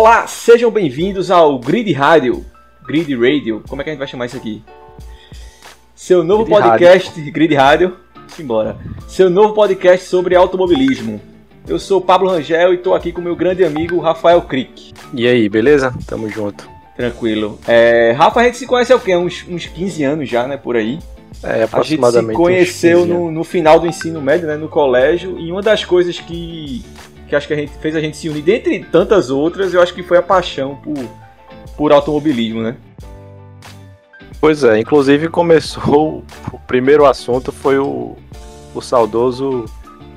[0.00, 2.42] Olá, sejam bem-vindos ao Grid Radio.
[2.86, 4.62] Grid Radio, como é que a gente vai chamar isso aqui?
[5.94, 7.32] Seu novo Grid podcast, Radio.
[7.34, 7.96] Grid Radio,
[8.28, 8.78] simbora.
[9.06, 11.20] Seu novo podcast sobre automobilismo.
[11.68, 14.94] Eu sou o Pablo Rangel e estou aqui com meu grande amigo Rafael Crick.
[15.12, 15.94] E aí, beleza?
[16.06, 16.66] Tamo junto.
[16.96, 17.58] Tranquilo.
[17.68, 19.14] É, Rafa, a gente se conhece há o quê?
[19.14, 20.56] Uns, uns 15 anos já, né?
[20.56, 20.98] Por aí.
[21.42, 22.36] É, A gente aproximadamente.
[22.36, 25.60] se conheceu uns 15 no, no final do ensino médio, né, no colégio, e uma
[25.60, 26.82] das coisas que,
[27.30, 29.94] que acho que a gente fez a gente se unir, dentre tantas outras, eu acho
[29.94, 30.98] que foi a paixão por,
[31.76, 32.76] por automobilismo, né?
[34.40, 36.24] Pois é, inclusive começou.
[36.52, 38.16] O primeiro assunto foi o,
[38.74, 39.64] o saudoso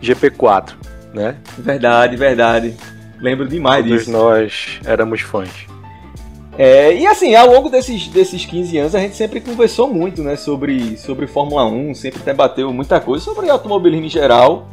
[0.01, 0.73] GP4,
[1.13, 1.37] né?
[1.57, 2.75] Verdade, verdade.
[3.19, 4.11] Lembro demais Todos disso.
[4.11, 5.67] nós éramos fãs.
[6.57, 10.35] É, e assim, ao longo desses, desses 15 anos, a gente sempre conversou muito, né,
[10.35, 14.67] sobre, sobre Fórmula 1, sempre debateu muita coisa sobre automobilismo em geral.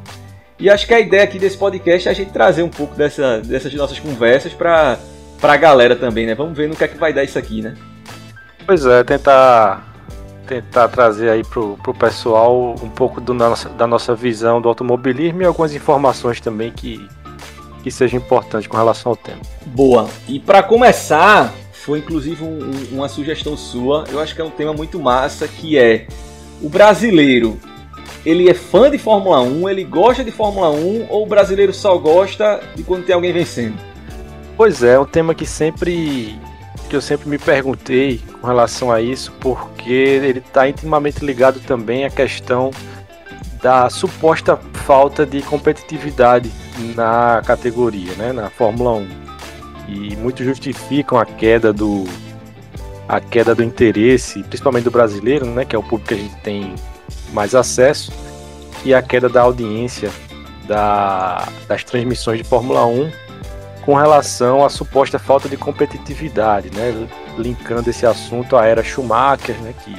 [0.60, 3.40] E acho que a ideia aqui desse podcast é a gente trazer um pouco dessa,
[3.40, 4.98] dessas nossas conversas pra,
[5.40, 6.34] pra galera também, né?
[6.34, 7.74] Vamos ver no que é que vai dar isso aqui, né?
[8.66, 9.86] Pois é, tentar
[10.46, 15.40] tentar trazer aí pro, pro pessoal um pouco do nossa, da nossa visão do automobilismo
[15.40, 17.06] e algumas informações também que,
[17.84, 19.38] que sejam importantes com relação ao tema.
[19.66, 20.08] Boa.
[20.28, 24.04] E pra começar, foi inclusive um- um- uma sugestão sua.
[24.10, 26.08] Eu acho que é um tema muito massa que é
[26.60, 27.56] o brasileiro.
[28.24, 31.96] Ele é fã de Fórmula 1, ele gosta de Fórmula 1 ou o brasileiro só
[31.96, 33.76] gosta de quando tem alguém vencendo?
[34.56, 36.38] Pois é, é um tema que sempre
[36.88, 42.04] que eu sempre me perguntei com relação a isso, porque ele está intimamente ligado também
[42.04, 42.72] à questão
[43.62, 46.50] da suposta falta de competitividade
[46.96, 49.08] na categoria, né, na Fórmula 1.
[49.88, 52.04] E muitos justificam a queda do
[53.08, 56.36] a queda do interesse, principalmente do brasileiro, né, que é o público que a gente
[56.42, 56.74] tem
[57.32, 58.12] mais acesso,
[58.84, 60.10] e a queda da audiência
[60.66, 63.10] da, das transmissões de Fórmula 1
[63.82, 67.08] com relação à suposta falta de competitividade, né?
[67.38, 69.74] Linkando esse assunto à era Schumacher, né?
[69.84, 69.94] Que,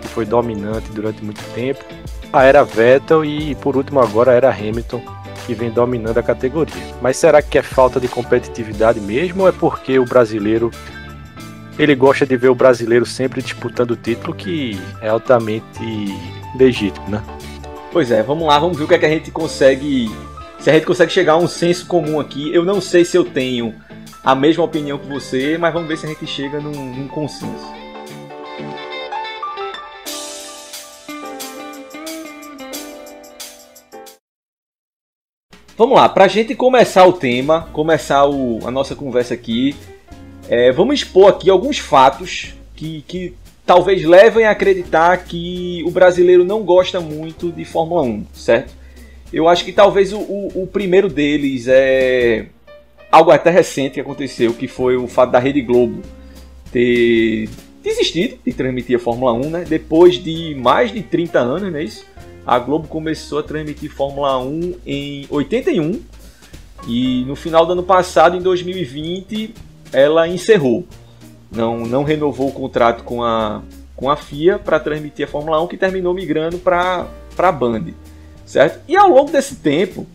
[0.00, 1.84] que foi dominante durante muito tempo,
[2.32, 5.02] a era Vettel e, por último, agora a era Hamilton,
[5.46, 6.82] que vem dominando a categoria.
[7.02, 10.70] Mas será que é falta de competitividade mesmo ou é porque o brasileiro
[11.82, 15.80] ele gosta de ver o brasileiro sempre disputando o título, que é altamente
[16.54, 17.22] legítimo, né?
[17.90, 20.10] Pois é, vamos lá, vamos ver o que, é que a gente consegue.
[20.58, 22.54] Se a gente consegue chegar a um senso comum aqui.
[22.54, 23.74] Eu não sei se eu tenho
[24.22, 27.80] a mesma opinião que você, mas vamos ver se a gente chega num, num consenso.
[35.76, 39.74] Vamos lá, pra gente começar o tema, começar o- a nossa conversa aqui,
[40.50, 43.34] é, vamos expor aqui alguns fatos que, que
[43.64, 48.74] talvez levem a acreditar que o brasileiro não gosta muito de Fórmula 1, certo?
[49.32, 52.46] Eu acho que talvez o, o- o primeiro deles é
[53.12, 56.02] algo até recente que aconteceu, que foi o fato da Rede Globo
[56.72, 57.48] ter
[57.82, 59.64] desistido de transmitir a Fórmula 1, né?
[59.68, 62.04] Depois de mais de 30 anos, não é isso?
[62.46, 66.00] A Globo começou a transmitir Fórmula 1 em 81
[66.88, 69.54] e no final do ano passado, em 2020,
[69.92, 70.86] ela encerrou
[71.50, 73.62] não, não renovou o contrato com a,
[73.96, 77.86] com a FIA para transmitir a Fórmula 1, que terminou migrando para a Band,
[78.46, 78.80] certo?
[78.86, 80.06] E ao longo desse tempo,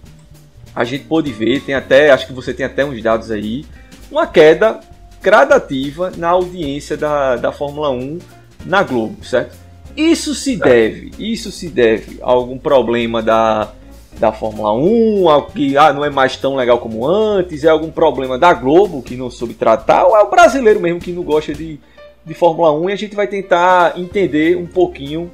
[0.73, 3.65] a gente pôde ver, tem até, acho que você tem até uns dados aí,
[4.09, 4.79] uma queda
[5.21, 8.19] gradativa na audiência da, da Fórmula 1
[8.65, 9.57] na Globo, certo?
[9.97, 13.71] Isso se deve, isso se deve a algum problema da,
[14.19, 17.91] da Fórmula 1, ao que ah, não é mais tão legal como antes, é algum
[17.91, 21.53] problema da Globo que não soube tratar, ou é o brasileiro mesmo que não gosta
[21.53, 21.79] de,
[22.25, 25.29] de Fórmula 1 e a gente vai tentar entender um pouquinho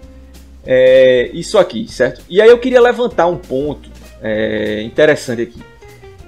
[0.66, 2.22] é, isso aqui, certo?
[2.30, 3.90] E aí eu queria levantar um ponto
[4.22, 5.60] é, interessante aqui.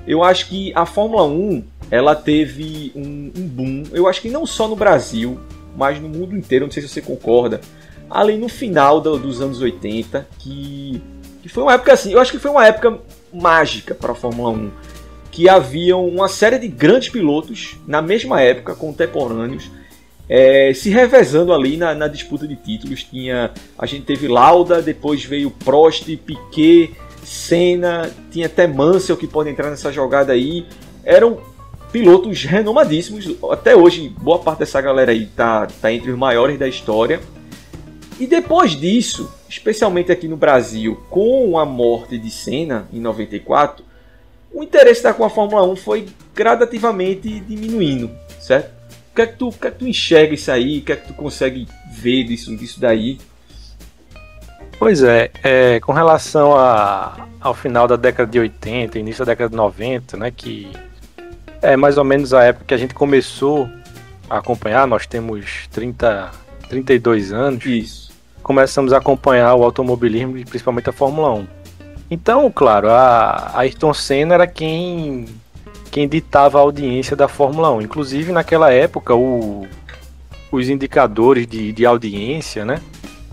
[0.06, 4.46] Eu acho que a Fórmula 1 ela teve um, um boom, eu acho que não
[4.46, 5.40] só no Brasil,
[5.78, 7.62] mas no mundo inteiro, não sei se você concorda,
[8.10, 11.02] ali no final do- dos anos 80, que
[11.44, 13.00] que foi uma época assim, eu acho que foi uma época
[13.34, 14.72] mágica para a Fórmula 1,
[15.30, 19.70] que haviam uma série de grandes pilotos na mesma época, contemporâneos,
[20.30, 23.04] é, se revezando ali na, na disputa de títulos.
[23.04, 26.96] Tinha, a gente teve Lauda, depois veio Prost, Piquet,
[27.26, 30.66] Senna, tinha até Mansell que pode entrar nessa jogada aí.
[31.04, 31.42] Eram
[31.92, 33.36] pilotos renomadíssimos.
[33.52, 37.20] Até hoje, boa parte dessa galera aí tá, tá entre os maiores da história.
[38.24, 43.84] E depois disso, especialmente aqui no Brasil, com a morte de Senna em 94,
[44.54, 48.10] o interesse da com a Fórmula 1 foi gradativamente diminuindo,
[48.40, 48.72] certo?
[49.12, 50.80] O que é que tu, o que é que tu enxerga isso aí?
[50.80, 53.20] O que é que tu consegue ver disso, disso daí?
[54.80, 59.50] Pois é, é, com relação a, ao final da década de 80, início da década
[59.50, 60.72] de 90, né, que
[61.62, 63.70] É mais ou menos a época que a gente começou
[64.30, 66.32] a acompanhar, nós temos 30,
[66.70, 67.66] 32 anos.
[67.66, 68.03] Isso.
[68.44, 71.48] Começamos a acompanhar o automobilismo e principalmente a Fórmula 1.
[72.12, 75.26] Então, claro, a, Ayrton Senna era quem,
[75.90, 77.82] quem ditava a audiência da Fórmula 1.
[77.84, 79.66] Inclusive, naquela época, o,
[80.52, 82.82] os indicadores de, de audiência, né?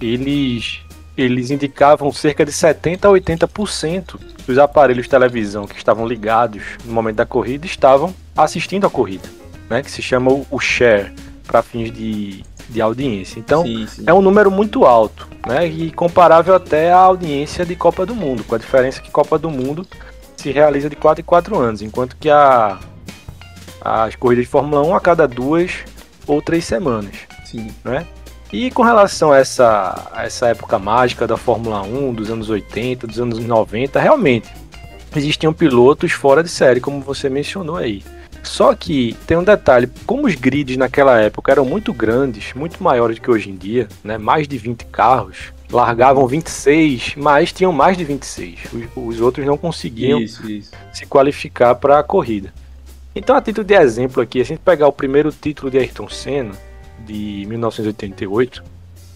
[0.00, 0.80] Eles,
[1.16, 6.92] eles indicavam cerca de 70% a 80% dos aparelhos de televisão que estavam ligados no
[6.92, 9.28] momento da corrida estavam assistindo a corrida,
[9.68, 9.82] né?
[9.82, 11.12] Que se chama o, o share
[11.46, 13.38] para fins de, de audiência.
[13.38, 14.04] Então, sim, sim.
[14.06, 15.66] é um número muito alto, né?
[15.66, 19.50] E comparável até à audiência de Copa do Mundo, com a diferença que Copa do
[19.50, 19.86] Mundo
[20.36, 22.78] se realiza de 4 em 4 anos, enquanto que a,
[23.80, 25.72] as corridas de Fórmula 1 a cada duas
[26.26, 27.14] ou três semanas.
[27.44, 27.68] Sim.
[27.84, 28.06] Né?
[28.52, 33.06] E com relação a essa, a essa época mágica da Fórmula 1, dos anos 80,
[33.06, 34.48] dos anos 90, realmente
[35.14, 38.02] existiam pilotos fora de série, como você mencionou aí.
[38.42, 43.16] Só que tem um detalhe, como os grids naquela época eram muito grandes, muito maiores
[43.16, 47.96] do que hoje em dia, né, mais de 20 carros, largavam 26, mas tinham mais
[47.96, 48.60] de 26.
[48.72, 50.72] Os, os outros não conseguiam isso, isso.
[50.92, 52.52] se qualificar para a corrida.
[53.14, 56.54] Então, a título de exemplo aqui, a gente pegar o primeiro título de Ayrton Senna,
[57.04, 58.62] de 1988,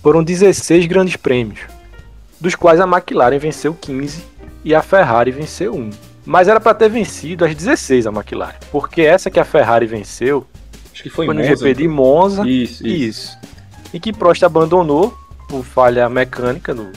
[0.03, 1.61] foram 16 grandes prêmios,
[2.41, 4.25] dos quais a McLaren venceu 15
[4.65, 5.91] e a Ferrari venceu 1.
[6.25, 10.47] Mas era para ter vencido as 16 a McLaren, porque essa que a Ferrari venceu
[10.93, 12.49] Acho que foi, foi no Monza, GP de Monza.
[12.49, 12.87] Isso, isso.
[12.87, 13.39] isso.
[13.93, 15.13] E que Prost abandonou
[15.49, 16.91] por falha mecânica do,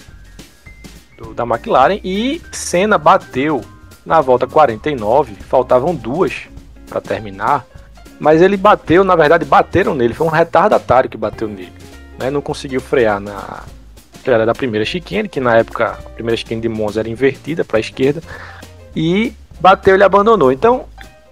[1.17, 3.63] do, da McLaren e Senna bateu
[4.05, 6.47] na volta 49, faltavam duas
[6.87, 7.65] para terminar,
[8.19, 11.73] mas ele bateu, na verdade bateram nele, foi um retardatário que bateu nele,
[12.17, 12.31] né?
[12.31, 13.63] Não conseguiu frear na
[14.25, 17.77] era da primeira chicane, que na época a primeira chicane de Monza era invertida para
[17.77, 18.21] a esquerda,
[18.97, 20.51] e bateu e abandonou.
[20.51, 20.85] Então,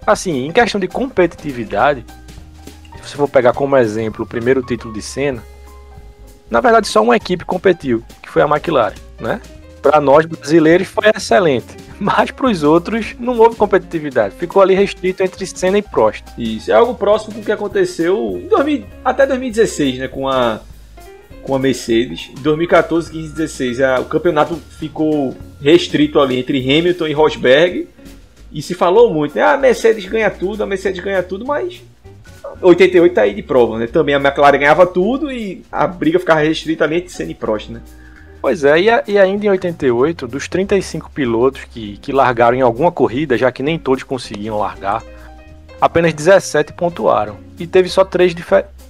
[0.06, 2.04] assim, em questão de competitividade,
[2.94, 5.42] se você for pegar como exemplo o primeiro título de Senna,
[6.48, 9.40] na verdade só uma equipe competiu, que foi a McLaren, né?
[9.82, 14.36] Para nós brasileiros foi excelente, mas para os outros não houve competitividade.
[14.36, 16.24] Ficou ali restrito entre Senna e Prost.
[16.38, 20.60] Isso, é algo próximo com o que aconteceu 2000, até 2016, né, com a
[21.46, 22.30] com a Mercedes.
[22.36, 27.88] Em 2014, 15 16, a, o campeonato ficou restrito ali entre Hamilton e Rosberg.
[28.52, 29.42] E se falou muito, né?
[29.42, 31.82] Ah, a Mercedes ganha tudo, a Mercedes ganha tudo, mas
[32.60, 33.86] 88 tá aí de prova, né?
[33.86, 37.70] Também a McLaren ganhava tudo e a briga ficava restrita ali entre Senna e Prost,
[37.70, 37.80] né?
[38.40, 42.60] Pois é, e, a, e, ainda em 88, dos 35 pilotos que, que largaram em
[42.60, 45.02] alguma corrida, já que nem todos conseguiam largar,
[45.80, 47.38] apenas 17 pontuaram.
[47.58, 48.34] E teve só três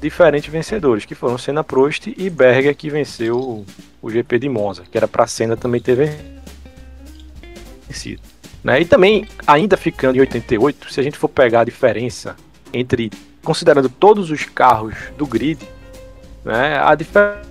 [0.00, 3.64] diferentes vencedores, que foram Senna Prost e Berger, que venceu
[4.02, 5.96] o, GP de Monza, que era para Senna também ter
[7.88, 8.22] vencido.
[8.62, 8.80] Né?
[8.80, 12.36] E também, ainda ficando em 88, se a gente for pegar a diferença
[12.72, 13.10] entre,
[13.42, 15.58] considerando todos os carros do grid,
[16.44, 17.46] né, a diferença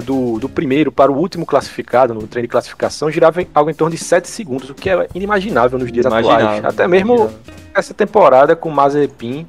[0.00, 3.94] do, do primeiro para o último classificado no treino de classificação girava algo em torno
[3.94, 6.64] de 7 segundos, o que é inimaginável nos dias atuais.
[6.64, 7.30] Até mesmo
[7.74, 9.46] essa temporada com o Mazepin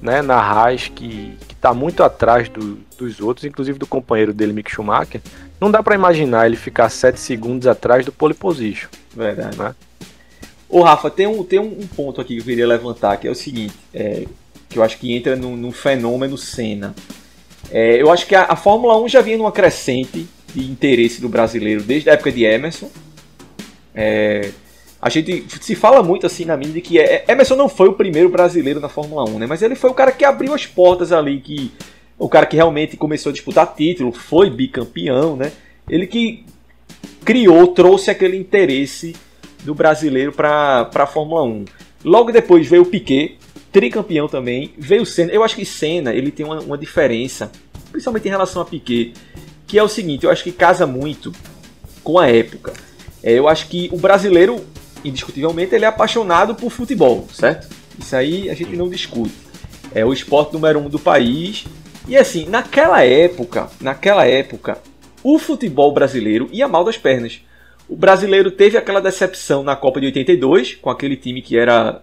[0.00, 4.70] né, na Haas, que está muito atrás do, dos outros, inclusive do companheiro dele, Mick
[4.70, 5.20] Schumacher,
[5.60, 8.88] não dá para imaginar ele ficar 7 segundos atrás do pole position.
[9.14, 9.58] Verdade.
[9.58, 9.74] Né?
[10.68, 13.34] Ô Rafa, tem um, tem um ponto aqui que eu queria levantar, que é o
[13.34, 14.24] seguinte, é,
[14.68, 16.94] que eu acho que entra num, num fenômeno cena.
[17.70, 21.28] É, eu acho que a, a, Fórmula 1 já vinha numa crescente de interesse do
[21.28, 22.90] brasileiro desde a época de Emerson.
[23.94, 24.50] É,
[25.02, 28.28] a gente se fala muito assim na mídia que é, Emerson não foi o primeiro
[28.28, 29.46] brasileiro na Fórmula 1, né?
[29.46, 31.72] Mas ele foi o cara que abriu as portas ali, que
[32.18, 35.52] o cara que realmente começou a disputar título, foi bicampeão, né?
[35.88, 36.44] Ele que
[37.24, 39.16] criou, trouxe aquele interesse
[39.64, 41.64] do brasileiro para a Fórmula 1.
[42.04, 43.38] Logo depois veio o Piquet,
[43.72, 45.32] tricampeão também, veio o Senna.
[45.32, 47.50] Eu acho que Senna ele tem uma, uma diferença,
[47.90, 49.14] principalmente em relação a Piquet,
[49.66, 51.32] que é o seguinte, eu acho que casa muito
[52.04, 52.74] com a época.
[53.22, 54.64] É, eu acho que o brasileiro
[55.04, 57.68] indiscutivelmente, ele é apaixonado por futebol, certo?
[57.98, 59.34] Isso aí a gente não discute.
[59.94, 61.64] É o esporte número um do país.
[62.08, 64.78] E assim, naquela época, naquela época,
[65.22, 67.40] o futebol brasileiro ia mal das pernas.
[67.88, 72.02] O brasileiro teve aquela decepção na Copa de 82, com aquele time que era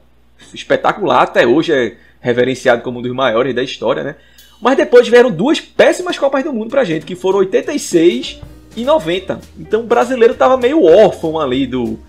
[0.53, 4.15] espetacular, até hoje é reverenciado como um dos maiores da história, né?
[4.61, 8.41] Mas depois vieram duas péssimas Copas do Mundo pra gente, que foram 86
[8.75, 9.39] e 90.
[9.57, 11.99] Então o brasileiro tava meio órfão ali do,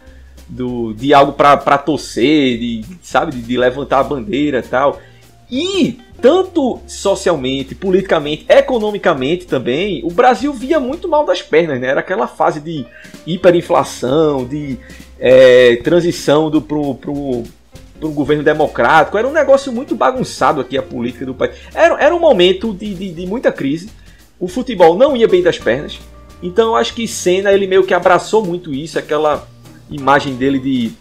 [0.49, 4.99] do, de algo para torcer, de, sabe, de, de levantar a bandeira tal.
[5.51, 11.89] E tanto socialmente, politicamente, economicamente também, o Brasil via muito mal das pernas, né?
[11.89, 12.85] Era aquela fase de
[13.27, 14.79] hiperinflação, de
[15.19, 17.45] é, transição do pro, pro
[18.11, 19.17] governo democrático.
[19.17, 21.55] Era um negócio muito bagunçado aqui a política do país.
[21.73, 23.91] Era, era um momento de, de, de muita crise.
[24.41, 25.99] O futebol não ia bem das pernas.
[26.43, 29.47] Então eu acho que Senna ele meio que abraçou muito isso, aquela
[29.91, 30.93] imagem dele de,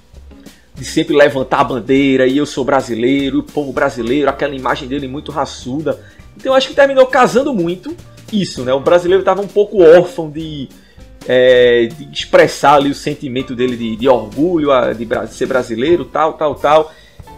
[0.75, 5.08] de sempre levantar a bandeira e eu sou brasileiro, o povo brasileiro, aquela imagem dele
[5.08, 6.00] muito raçuda.
[6.36, 7.96] Então acho que terminou casando muito
[8.32, 8.74] isso, né?
[8.74, 10.70] O brasileiro estava um pouco órfão de,
[11.27, 16.34] é, de expressar ali o sentimento dele de, de orgulho, de, de, ser brasileiro, tal,
[16.34, 16.91] tal, tal.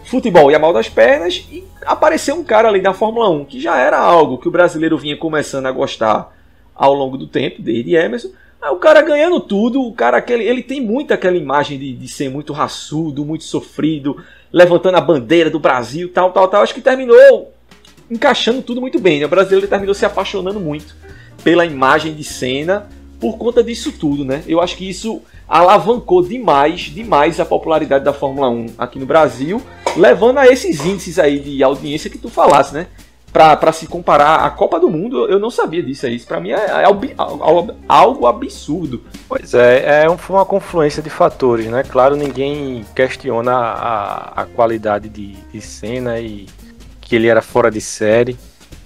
[0.04, 3.78] Futebol ia mal das pernas e apareceu um cara ali da Fórmula 1 que já
[3.78, 6.36] era algo que o brasileiro vinha começando a gostar
[6.74, 8.30] ao longo do tempo, desde Emerson.
[8.68, 12.28] O cara ganhando tudo, o cara aquele, ele tem muito aquela imagem de, de ser
[12.28, 16.62] muito raçudo, muito sofrido, levantando a bandeira do Brasil, tal, tal, tal.
[16.62, 17.52] Acho que terminou
[18.10, 19.18] encaixando tudo muito bem.
[19.18, 19.26] Né?
[19.26, 20.94] O brasileiro terminou se apaixonando muito
[21.42, 22.86] pela imagem de cena
[23.18, 24.42] por conta disso tudo, né?
[24.46, 29.60] Eu acho que isso alavancou demais, demais a popularidade da Fórmula 1 aqui no Brasil,
[29.94, 32.86] levando a esses índices aí de audiência que tu falasse, né?
[33.32, 36.16] Para se comparar à Copa do Mundo, eu não sabia disso aí.
[36.16, 36.84] Isso para mim é, é
[37.86, 39.02] algo, absurdo.
[39.28, 41.84] Pois é, é uma confluência de fatores, né?
[41.84, 46.46] Claro, ninguém questiona a, a qualidade de, de cena e
[47.00, 48.36] que ele era fora de série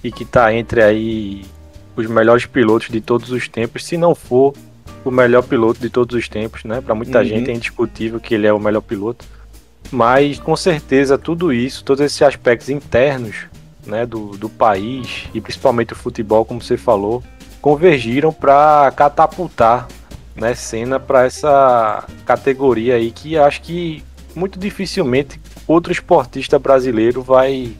[0.03, 1.43] e que está entre aí
[1.95, 4.53] os melhores pilotos de todos os tempos, se não for
[5.03, 6.81] o melhor piloto de todos os tempos, né?
[6.81, 7.25] Para muita uhum.
[7.25, 9.25] gente é indiscutível que ele é o melhor piloto.
[9.91, 13.45] Mas com certeza tudo isso, todos esses aspectos internos,
[13.85, 17.23] né, do, do país e principalmente o futebol, como você falou,
[17.61, 19.87] convergiram para catapultar,
[20.35, 24.03] né, cena para essa categoria aí que acho que
[24.35, 27.73] muito dificilmente outro esportista brasileiro vai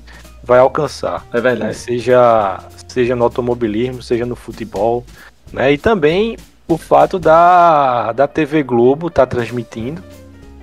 [0.43, 1.25] vai alcançar.
[1.33, 1.69] É verdade.
[1.69, 1.74] Né?
[1.74, 5.03] Seja, seja no automobilismo, seja no futebol.
[5.51, 5.74] Né?
[5.74, 10.03] E também o fato da, da TV Globo estar tá transmitindo,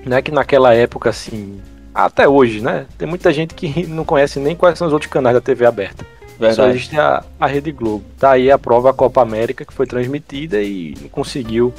[0.05, 0.23] né?
[0.23, 1.61] Que naquela época, assim,
[1.95, 2.87] até hoje, né?
[2.97, 6.07] Tem muita gente que não conhece nem quais são os outros canais da TV aberta.
[6.39, 6.55] Verdade.
[6.57, 8.05] Só existe a, a Rede Globo.
[8.19, 11.73] Tá aí a prova a Copa América que foi transmitida e conseguiu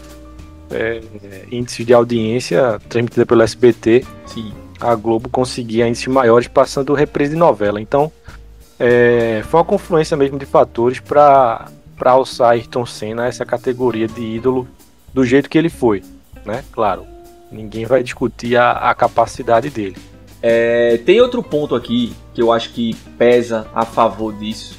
[0.72, 1.02] é,
[1.52, 4.06] índices de audiência transmitida pelo SBT.
[4.28, 4.54] Sim
[4.84, 7.80] a Globo conseguia índices maiores passando reprise de novela.
[7.80, 8.12] Então,
[8.78, 11.70] é, foi uma confluência mesmo de fatores para
[12.04, 14.68] alçar Ayrton Senna a essa categoria de ídolo
[15.14, 16.04] do jeito que ele foi,
[16.46, 16.64] né?
[16.72, 17.06] Claro,
[17.54, 19.96] ninguém vai discutir a, a capacidade dele.
[20.42, 24.78] É, tem outro ponto aqui que eu acho que pesa a favor disso,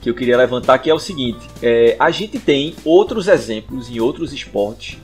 [0.00, 4.00] que eu queria levantar, que é o seguinte: é, a gente tem outros exemplos em
[4.00, 4.98] outros esportes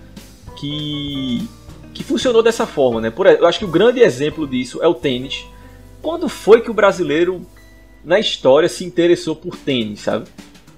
[0.57, 1.49] que
[1.95, 3.11] que funcionou dessa forma, né?
[3.11, 5.45] Por, eu acho que o grande exemplo disso é o tênis.
[6.01, 7.47] Quando foi que o brasileiro
[8.05, 10.27] na história se interessou por tênis, sabe?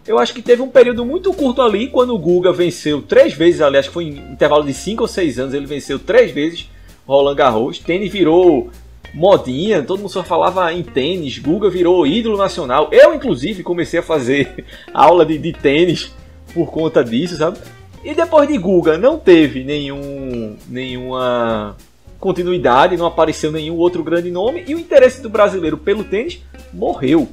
[0.06, 3.62] Eu acho que teve um período muito curto ali quando o Guga venceu três vezes,
[3.62, 6.68] aliás, foi em intervalo de cinco ou seis anos, ele venceu três vezes
[7.06, 7.78] Roland Garros.
[7.78, 8.70] Tênis virou
[9.14, 12.88] modinha, todo mundo só falava em tênis, Guga virou ídolo nacional.
[12.92, 16.12] Eu, inclusive, comecei a fazer aula de, de tênis
[16.52, 17.58] por conta disso, sabe?
[18.04, 21.76] E depois de Guga não teve nenhum, nenhuma
[22.20, 26.42] continuidade, não apareceu nenhum outro grande nome e o interesse do brasileiro pelo tênis
[26.72, 27.26] morreu.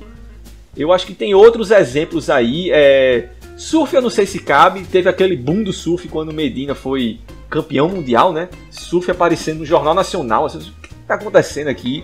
[0.76, 2.70] Eu acho que tem outros exemplos aí.
[2.72, 7.20] É, surf eu não sei se cabe, teve aquele boom do surf quando Medina foi
[7.50, 8.50] campeão mundial, né?
[8.70, 10.46] Surf aparecendo no Jornal Nacional.
[10.46, 12.04] Assim, o que está acontecendo aqui?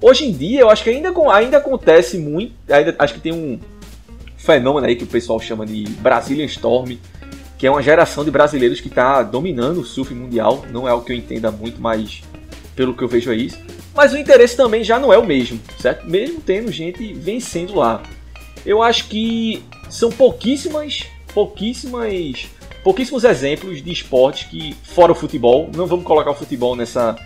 [0.00, 2.52] Hoje em dia eu acho que ainda, ainda acontece muito.
[2.68, 3.58] Ainda, acho que tem um
[4.36, 6.98] fenômeno aí que o pessoal chama de Brazilian Storm
[7.64, 10.66] que é uma geração de brasileiros que está dominando o surf mundial.
[10.70, 12.22] Não é o que eu entenda muito, mas
[12.76, 13.58] pelo que eu vejo é isso.
[13.94, 16.06] Mas o interesse também já não é o mesmo, certo?
[16.06, 18.02] Mesmo tendo gente vencendo lá.
[18.66, 22.48] Eu acho que são pouquíssimas, pouquíssimas,
[22.82, 27.16] pouquíssimos exemplos de esportes que fora o futebol, não vamos colocar o futebol nessa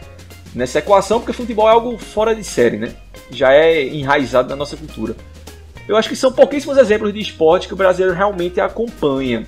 [0.55, 2.95] nessa equação, porque futebol é algo fora de série, né?
[3.31, 5.15] Já é enraizado na nossa cultura.
[5.87, 9.47] Eu acho que são pouquíssimos exemplos de esporte que o brasileiro realmente acompanha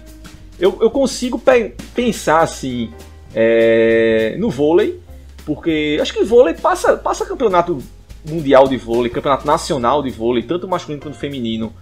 [0.61, 2.91] eu, eu consigo pe pensar assim
[3.35, 5.01] é, no vôlei,
[5.45, 7.83] porque acho que vôlei passa, passa campeonato
[8.25, 11.73] mundial de vôlei, campeonato nacional de vôlei, tanto masculino quanto feminino,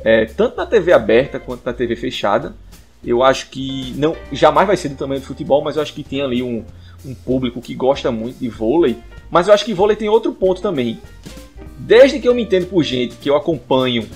[0.00, 2.54] é, tanto na TV aberta quanto na TV fechada.
[3.04, 6.02] Eu acho que não jamais vai ser do tamanho do futebol, mas eu acho que
[6.02, 6.64] tem ali um,
[7.04, 8.96] um público que gosta muito de vôlei.
[9.30, 10.98] Mas eu acho que vôlei tem outro ponto também.
[11.78, 14.08] Desde que eu me entendo por gente que eu acompanho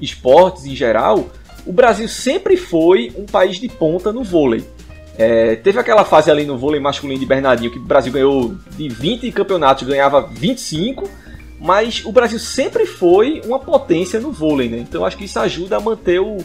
[0.00, 1.28] esportes em geral,
[1.66, 4.64] o Brasil sempre foi um país de ponta no vôlei.
[5.22, 8.88] É, teve aquela fase ali no vôlei masculino de Bernardinho que o Brasil ganhou de
[8.88, 11.06] 20 campeonatos, ganhava 25,
[11.60, 14.78] mas o Brasil sempre foi uma potência no vôlei, né?
[14.78, 16.38] Então acho que isso ajuda a manter o,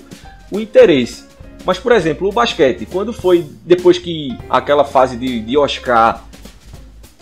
[0.51, 1.24] o interesse.
[1.65, 6.25] Mas, por exemplo, o basquete, quando foi depois que aquela fase de, de Oscar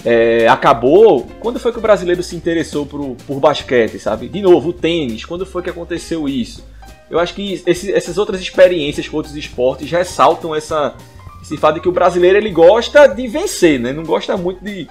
[0.04, 4.28] é, acabou, quando foi que o brasileiro se interessou por, por basquete, sabe?
[4.28, 6.66] De novo, o tênis, quando foi que aconteceu isso?
[7.12, 10.96] Eu acho que esse, essas outras experiências com outros esportes ressaltam essa,
[11.44, 13.92] esse fato de que o brasileiro ele gosta de vencer, né?
[13.92, 14.88] Não gosta muito de,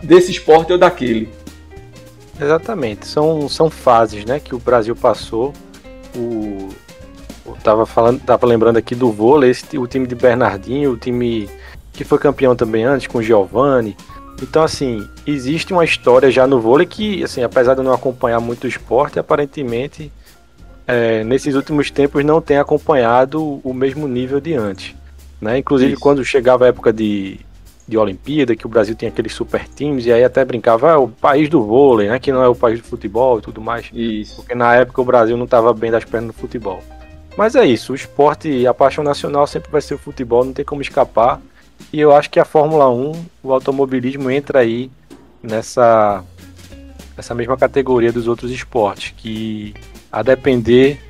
[0.00, 1.28] desse esporte ou daquele.
[2.40, 5.52] Exatamente, são, são fases né, que o Brasil passou.
[6.16, 6.68] O,
[7.44, 11.50] eu tava falando, tava lembrando aqui do vôlei, esse, o time de Bernardinho, o time
[11.92, 13.96] que foi campeão também antes com Giovanni.
[14.40, 18.40] Então, assim, existe uma história já no vôlei que, assim, apesar de eu não acompanhar
[18.40, 20.10] muito o esporte, aparentemente,
[20.86, 24.99] é, nesses últimos tempos não tem acompanhado o mesmo nível de antes.
[25.40, 25.58] Né?
[25.58, 26.00] Inclusive, Isso.
[26.00, 27.40] quando chegava a época de,
[27.88, 31.08] de Olimpíada, que o Brasil tinha aqueles super times, e aí até brincava, ah, o
[31.08, 32.18] país do vôlei, né?
[32.18, 33.90] Que não é o país do futebol e tudo mais.
[33.92, 34.36] Isso.
[34.36, 36.82] Porque na época o Brasil não estava bem das pernas no futebol.
[37.36, 40.64] Mas é isso, o esporte, a paixão nacional sempre vai ser o futebol, não tem
[40.64, 41.40] como escapar.
[41.92, 44.90] E eu acho que a Fórmula 1, o automobilismo entra aí
[45.42, 46.22] nessa,
[47.16, 49.74] nessa mesma categoria dos outros esportes, que
[50.12, 51.00] a depender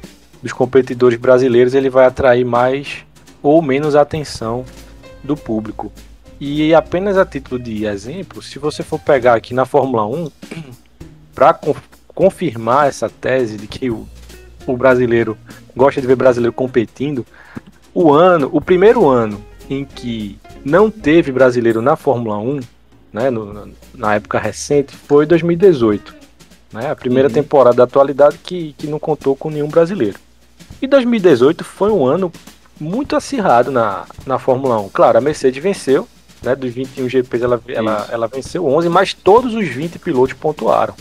[0.42, 3.04] dos competidores brasileiros, ele vai atrair mais
[3.42, 4.64] ou menos atenção
[5.22, 5.92] do público.
[6.40, 10.30] E apenas a título de exemplo, se você for pegar aqui na Fórmula 1,
[11.34, 11.58] para
[12.14, 14.08] confirmar essa tese de que o,
[14.66, 15.36] o brasileiro
[15.76, 17.26] gosta de ver brasileiro competindo,
[17.94, 22.60] o ano, o primeiro ano em que não teve brasileiro na Fórmula 1,
[23.12, 26.14] né, no, na época recente, foi 2018.
[26.72, 27.34] Né, a primeira uhum.
[27.34, 30.18] temporada da atualidade que, que não contou com nenhum brasileiro.
[30.80, 32.32] E 2018 foi um ano
[32.80, 34.88] muito acirrado na, na Fórmula 1.
[34.88, 36.08] Claro, a Mercedes venceu,
[36.42, 40.94] né, dos 21 GPs ela, ela, ela venceu 11, mas todos os 20 pilotos pontuaram.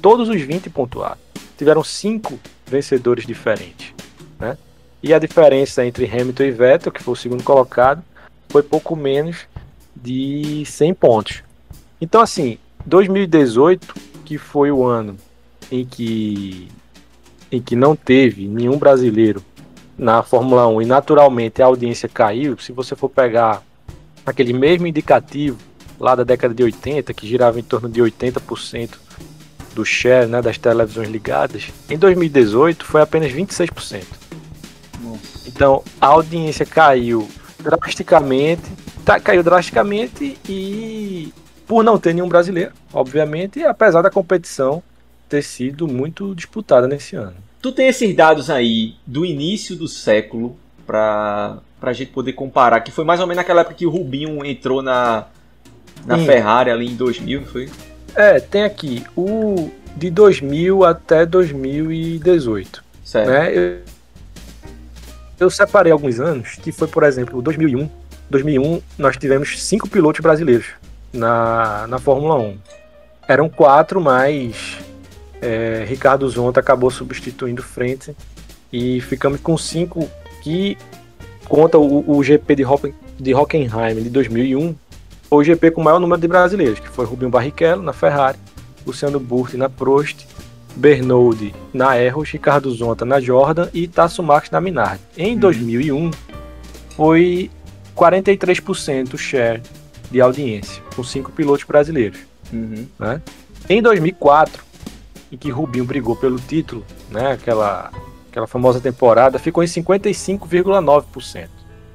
[0.00, 1.18] Todos os 20 pontuaram.
[1.58, 3.92] Tiveram cinco vencedores diferentes.
[4.38, 4.56] Né?
[5.02, 8.02] E a diferença entre Hamilton e Vettel, que foi o segundo colocado,
[8.48, 9.46] foi pouco menos
[9.94, 11.42] de 100 pontos.
[12.00, 15.16] Então, assim, 2018, que foi o ano
[15.70, 16.68] em que,
[17.50, 19.42] em que não teve nenhum brasileiro
[19.96, 23.62] na Fórmula 1 e naturalmente a audiência caiu, se você for pegar
[24.26, 25.58] aquele mesmo indicativo
[25.98, 28.90] lá da década de 80, que girava em torno de 80%
[29.74, 34.04] do share né, das televisões ligadas, em 2018 foi apenas 26%.
[35.02, 35.20] Nossa.
[35.46, 37.28] Então a audiência caiu
[37.58, 38.62] drasticamente,
[39.04, 41.32] tá, caiu drasticamente e
[41.66, 44.82] por não ter nenhum brasileiro, obviamente, apesar da competição
[45.28, 47.36] ter sido muito disputada nesse ano.
[47.64, 50.54] Tu tem esses dados aí do início do século
[50.86, 54.44] para a gente poder comparar, que foi mais ou menos naquela época que o Rubinho
[54.44, 55.28] entrou na,
[56.04, 57.70] na Ferrari ali em 2000, não foi?
[58.14, 62.84] É, tem aqui o de 2000 até 2018.
[63.02, 63.30] Certo.
[63.30, 63.56] Né?
[63.56, 63.78] Eu,
[65.40, 67.88] eu separei alguns anos, que foi, por exemplo, 2001.
[68.28, 70.66] 2001 nós tivemos cinco pilotos brasileiros
[71.10, 72.58] na, na Fórmula 1.
[73.26, 74.84] Eram quatro, mas
[75.44, 78.16] é, Ricardo Zonta acabou substituindo frente
[78.72, 80.08] e ficamos com cinco
[80.42, 80.78] que
[81.46, 84.74] conta o, o GP de, Hocken, de Hockenheim de 2001
[85.28, 88.38] foi o GP com o maior número de brasileiros, que foi Rubinho Barrichello na Ferrari,
[88.86, 90.26] Luciano Burti na Prost,
[90.76, 95.02] Bernoulli na Erros, Ricardo Zonta na Jordan e Tasso Marques na Minardi.
[95.16, 96.10] Em 2001 uhum.
[96.96, 97.50] foi
[97.96, 99.60] 43% o share
[100.10, 102.20] de audiência, com cinco pilotos brasileiros.
[102.52, 102.86] Uhum.
[102.98, 103.20] Né?
[103.68, 104.62] Em 2004,
[105.30, 107.90] em que Rubinho brigou pelo título, né, aquela,
[108.30, 111.48] aquela famosa temporada, ficou em 55,9%.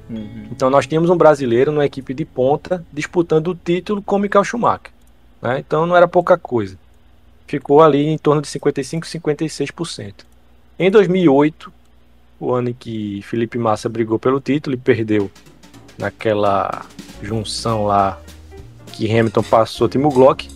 [0.08, 0.48] Uhum.
[0.50, 4.92] Então nós tínhamos um brasileiro numa equipe de ponta disputando o título com Michael Schumacher.
[5.40, 5.60] Né?
[5.60, 6.76] Então não era pouca coisa.
[7.46, 10.14] Ficou ali em torno de 55, 56%.
[10.78, 11.72] Em 2008,
[12.38, 15.30] o ano em que Felipe Massa brigou pelo título e perdeu
[15.98, 16.86] naquela
[17.22, 18.20] junção lá
[18.92, 20.48] que Hamilton passou Timo Glock,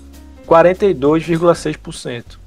[0.47, 2.44] 42,6%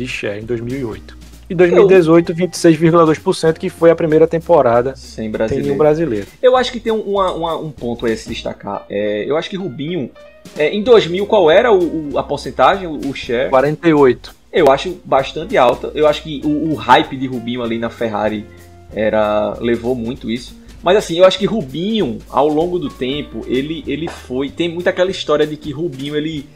[0.00, 1.18] de share em 2008.
[1.50, 5.76] E 2018, 26,2%, que foi a primeira temporada sem brasileiro.
[5.76, 6.26] Brasileiro.
[6.40, 8.86] Eu acho que tem um, uma, uma, um ponto aí a se destacar.
[8.88, 10.10] É, eu acho que Rubinho,
[10.56, 13.50] é, em 2000, qual era o, o, a porcentagem, o, o share?
[13.50, 14.32] 48.
[14.52, 15.90] Eu acho bastante alta.
[15.92, 18.46] Eu acho que o, o hype de Rubinho ali na Ferrari
[18.94, 20.56] era levou muito isso.
[20.84, 24.50] Mas assim, eu acho que Rubinho, ao longo do tempo, ele, ele foi.
[24.50, 26.48] Tem muita aquela história de que Rubinho, ele.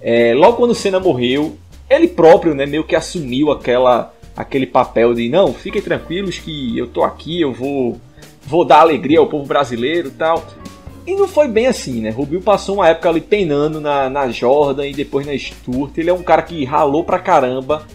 [0.00, 5.14] É, logo quando o Senna morreu, ele próprio, né, meio que assumiu aquela aquele papel
[5.14, 8.00] de não, fiquem tranquilos que eu tô aqui, eu vou
[8.46, 10.46] vou dar alegria ao povo brasileiro, tal.
[11.06, 12.10] E não foi bem assim, né?
[12.10, 15.96] Rubinho passou uma época ali penando na, na Jordan e depois na Sturt.
[15.96, 17.86] Ele é um cara que ralou pra caramba.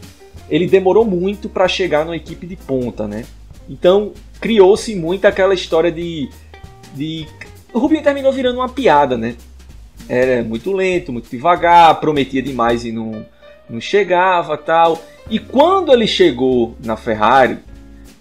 [0.49, 3.23] Ele demorou muito para chegar numa equipe de ponta, né?
[3.69, 6.27] Então criou-se muito aquela história de,
[6.95, 7.27] de.
[7.71, 9.35] O Rubinho terminou virando uma piada, né?
[10.07, 13.25] era muito lento, muito devagar, prometia demais e não,
[13.69, 15.01] não chegava tal.
[15.29, 17.59] E quando ele chegou na Ferrari,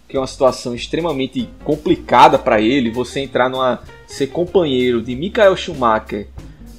[0.09, 5.57] que é uma situação extremamente complicada para ele, você entrar numa ser companheiro de Michael
[5.57, 6.29] Schumacher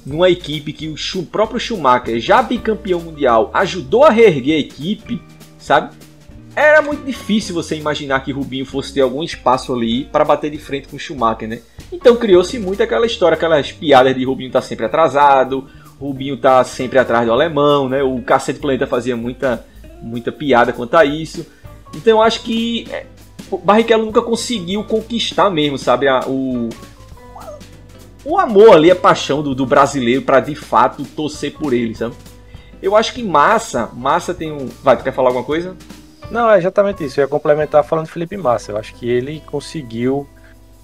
[0.04, 5.20] numa equipe que o próprio Schumacher, já bicampeão mundial, ajudou a reerguer a equipe,
[5.58, 5.96] sabe?
[6.54, 10.58] Era muito difícil você imaginar que Rubinho fosse ter algum espaço ali para bater de
[10.58, 11.60] frente com o Schumacher, né?
[11.90, 15.68] Então criou-se muito aquela história, aquelas piadas de Rubinho tá sempre atrasado,
[16.00, 18.02] Rubinho tá sempre atrás do alemão, né?
[18.02, 19.64] O Cacete Planeta fazia muita,
[20.02, 21.46] muita piada quanto a isso.
[21.94, 23.06] Então eu acho que é,
[23.50, 26.08] o Barrichello nunca conseguiu conquistar mesmo, sabe?
[26.08, 26.68] A, o,
[28.24, 32.14] o amor ali, a paixão do, do brasileiro para de fato torcer por ele, sabe?
[32.82, 34.68] Eu acho que Massa, Massa tem um.
[34.82, 35.74] Vai, tu quer falar alguma coisa?
[36.30, 37.20] Não, é exatamente isso.
[37.20, 38.72] Eu ia complementar falando de Felipe Massa.
[38.72, 40.26] Eu acho que ele conseguiu.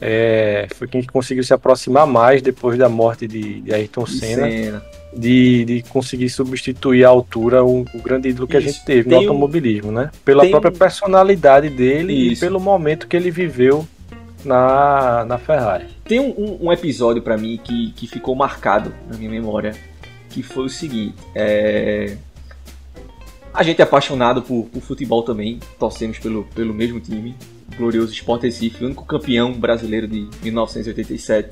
[0.01, 4.49] É, foi quem conseguiu se aproximar mais depois da morte de, de Ayrton Senna.
[4.49, 4.83] Senna.
[5.13, 8.69] De, de conseguir substituir à altura o, o grande ídolo que isso.
[8.69, 10.09] a gente teve tem no automobilismo, né?
[10.25, 10.53] Pela tem...
[10.53, 12.45] própria personalidade dele isso.
[12.45, 13.85] e pelo momento que ele viveu
[14.45, 15.87] na, na Ferrari.
[16.05, 19.75] Tem um, um episódio para mim que, que ficou marcado na minha memória,
[20.29, 22.17] que foi o seguinte: é...
[23.53, 27.35] a gente é apaixonado por, por, futebol também, torcemos pelo, pelo mesmo time,
[27.73, 31.51] o glorioso Sport Recife, o único campeão brasileiro de 1987.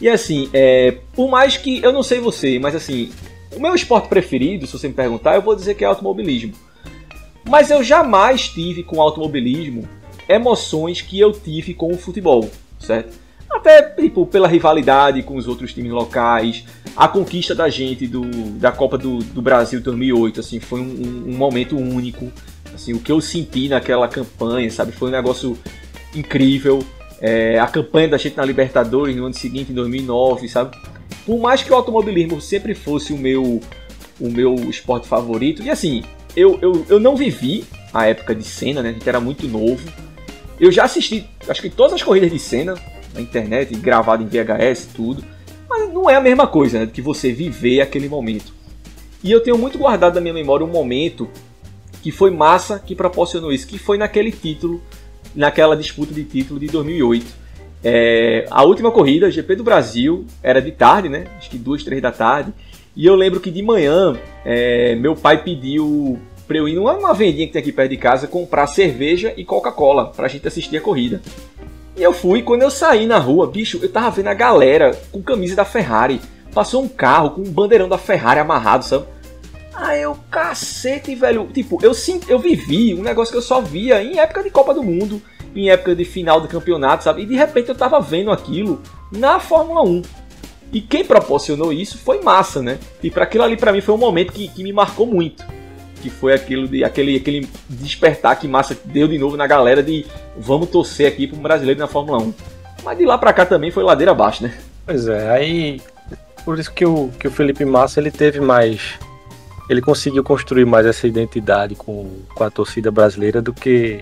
[0.00, 0.98] E assim, é...
[1.14, 3.10] por mais que eu não sei você, mas assim,
[3.54, 6.52] o meu esporte preferido, se você me perguntar, eu vou dizer que é automobilismo.
[7.48, 9.88] Mas eu jamais tive com automobilismo
[10.28, 13.16] emoções que eu tive com o futebol, certo?
[13.48, 16.64] Até tipo, pela rivalidade com os outros times locais,
[16.96, 18.22] a conquista da gente do,
[18.58, 22.30] da Copa do, do Brasil 2008, assim, foi um, um, momento único.
[22.74, 25.56] Assim, o que eu senti naquela campanha, sabe, foi um negócio
[26.14, 26.84] incrível.
[27.20, 30.76] É, a campanha da gente na Libertadores no ano seguinte, em 2009, sabe?
[31.24, 33.60] Por mais que o automobilismo sempre fosse o meu,
[34.20, 36.04] o meu esporte favorito, e assim,
[36.36, 38.90] eu, eu, eu não vivi a época de cena, né?
[38.90, 39.88] A gente era muito novo.
[40.60, 42.74] Eu já assisti, acho que todas as corridas de cena
[43.14, 45.24] na internet, gravado em VHS, tudo.
[45.68, 46.90] Mas não é a mesma coisa, né?
[46.92, 48.52] Que você viver aquele momento.
[49.24, 51.28] E eu tenho muito guardado na minha memória um momento
[52.02, 54.80] que foi massa que proporcionou isso, que foi naquele título,
[55.36, 57.26] naquela disputa de título de 2008.
[57.84, 61.26] É, a última corrida, GP do Brasil, era de tarde, né?
[61.38, 62.52] Acho que duas, três da tarde.
[62.96, 66.18] E eu lembro que de manhã é, meu pai pediu
[66.48, 70.06] pra eu ir numa vendinha que tem aqui perto de casa comprar cerveja e Coca-Cola
[70.06, 71.20] pra gente assistir a corrida.
[71.96, 75.22] E eu fui, quando eu saí na rua, bicho, eu tava vendo a galera com
[75.22, 76.20] camisa da Ferrari.
[76.54, 79.06] Passou um carro com um bandeirão da Ferrari amarrado, sabe?
[79.76, 81.48] Aí eu, cacete, velho.
[81.52, 81.92] Tipo, eu,
[82.28, 85.20] eu vivi um negócio que eu só via em época de Copa do Mundo,
[85.54, 87.22] em época de final do campeonato, sabe?
[87.22, 88.80] E de repente eu tava vendo aquilo
[89.12, 90.02] na Fórmula 1.
[90.72, 92.78] E quem proporcionou isso foi massa, né?
[93.02, 95.44] E para aquilo ali para mim foi um momento que, que me marcou muito
[96.06, 100.06] que foi aquilo de aquele, aquele despertar que Massa deu de novo na galera de
[100.36, 102.34] vamos torcer aqui para um brasileiro na Fórmula 1.
[102.84, 104.54] Mas de lá para cá também foi ladeira abaixo, né?
[104.84, 105.80] Pois é, aí
[106.44, 108.94] por isso que o, que o Felipe Massa ele teve mais
[109.68, 114.00] ele conseguiu construir mais essa identidade com, com a torcida brasileira do que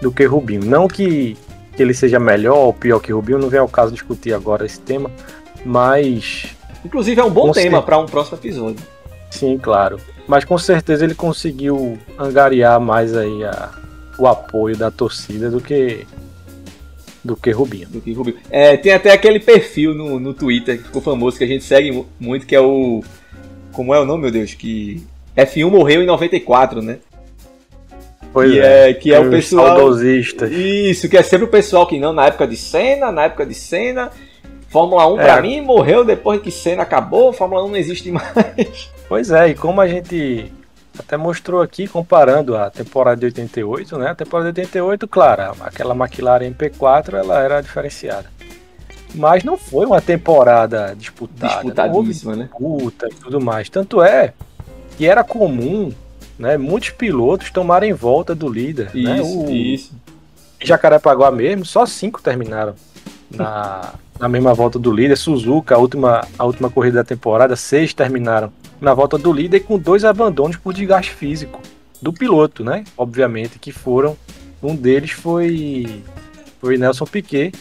[0.00, 0.64] do que Rubinho.
[0.64, 1.36] Não que,
[1.74, 4.80] que ele seja melhor ou pior que Rubinho, não vem ao caso discutir agora esse
[4.80, 5.10] tema,
[5.64, 6.54] mas
[6.84, 8.80] inclusive é um bom tema para um próximo episódio.
[9.30, 9.98] Sim, claro.
[10.26, 13.70] Mas com certeza ele conseguiu angariar mais aí a,
[14.18, 16.06] o apoio da torcida do que
[17.24, 17.88] do que Rubinho.
[17.88, 18.36] Do que Rubinho.
[18.50, 22.04] É, tem até aquele perfil no, no Twitter que ficou famoso que a gente segue
[22.20, 23.02] muito que é o
[23.76, 26.96] como é o nome, meu Deus, que F1 morreu em 94, né?
[28.32, 29.92] Pois que é, é, que é o pessoal.
[30.50, 33.52] Isso, que é sempre o pessoal que não na época de cena, na época de
[33.52, 34.10] cena,
[34.70, 35.24] Fórmula 1 é.
[35.24, 38.90] para mim morreu depois que cena acabou, Fórmula 1 não existe mais.
[39.08, 40.50] Pois é, e como a gente
[40.98, 44.10] até mostrou aqui, comparando a temporada de 88, né?
[44.10, 48.35] A temporada de 88, claro, aquela McLaren MP4 ela era diferenciada.
[49.16, 51.54] Mas não foi uma temporada disputada.
[51.54, 52.44] Disputadíssima, né?
[52.44, 53.68] Disputa e tudo mais.
[53.68, 54.34] Tanto é
[54.96, 55.92] que era comum,
[56.38, 56.58] né?
[56.58, 58.90] Muitos pilotos tomarem volta do líder.
[58.94, 59.22] Isso, né?
[59.22, 59.94] O isso.
[60.62, 62.74] Jacarepaguá mesmo, só cinco terminaram
[63.30, 65.16] na, na mesma volta do líder.
[65.16, 69.78] Suzuka, a última, a última corrida da temporada, seis terminaram na volta do líder com
[69.78, 71.60] dois abandonos por desgaste físico
[72.00, 72.84] do piloto, né?
[72.96, 74.16] Obviamente que foram.
[74.62, 76.02] Um deles foi
[76.60, 77.52] foi Nelson Piquet,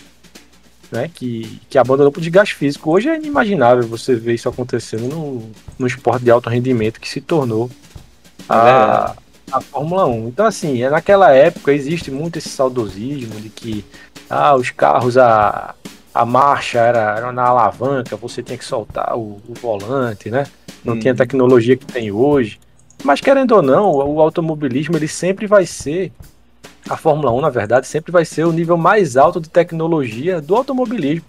[0.91, 1.09] né?
[1.13, 2.91] Que, que abandonou por desgaste físico.
[2.91, 7.21] Hoje é inimaginável você ver isso acontecendo no, no esporte de alto rendimento que se
[7.21, 7.69] tornou
[8.49, 9.15] a,
[9.51, 10.27] a Fórmula 1.
[10.27, 13.85] Então, assim, é naquela época existe muito esse saudosismo de que
[14.29, 15.75] ah, os carros a
[16.15, 20.45] a marcha era, era na alavanca, você tinha que soltar o, o volante, né?
[20.81, 20.99] Não hum.
[20.99, 22.57] tinha a tecnologia que tem hoje.
[23.03, 26.13] Mas querendo ou não, o automobilismo ele sempre vai ser
[26.89, 30.55] a Fórmula 1, na verdade, sempre vai ser o nível mais alto de tecnologia do
[30.55, 31.25] automobilismo,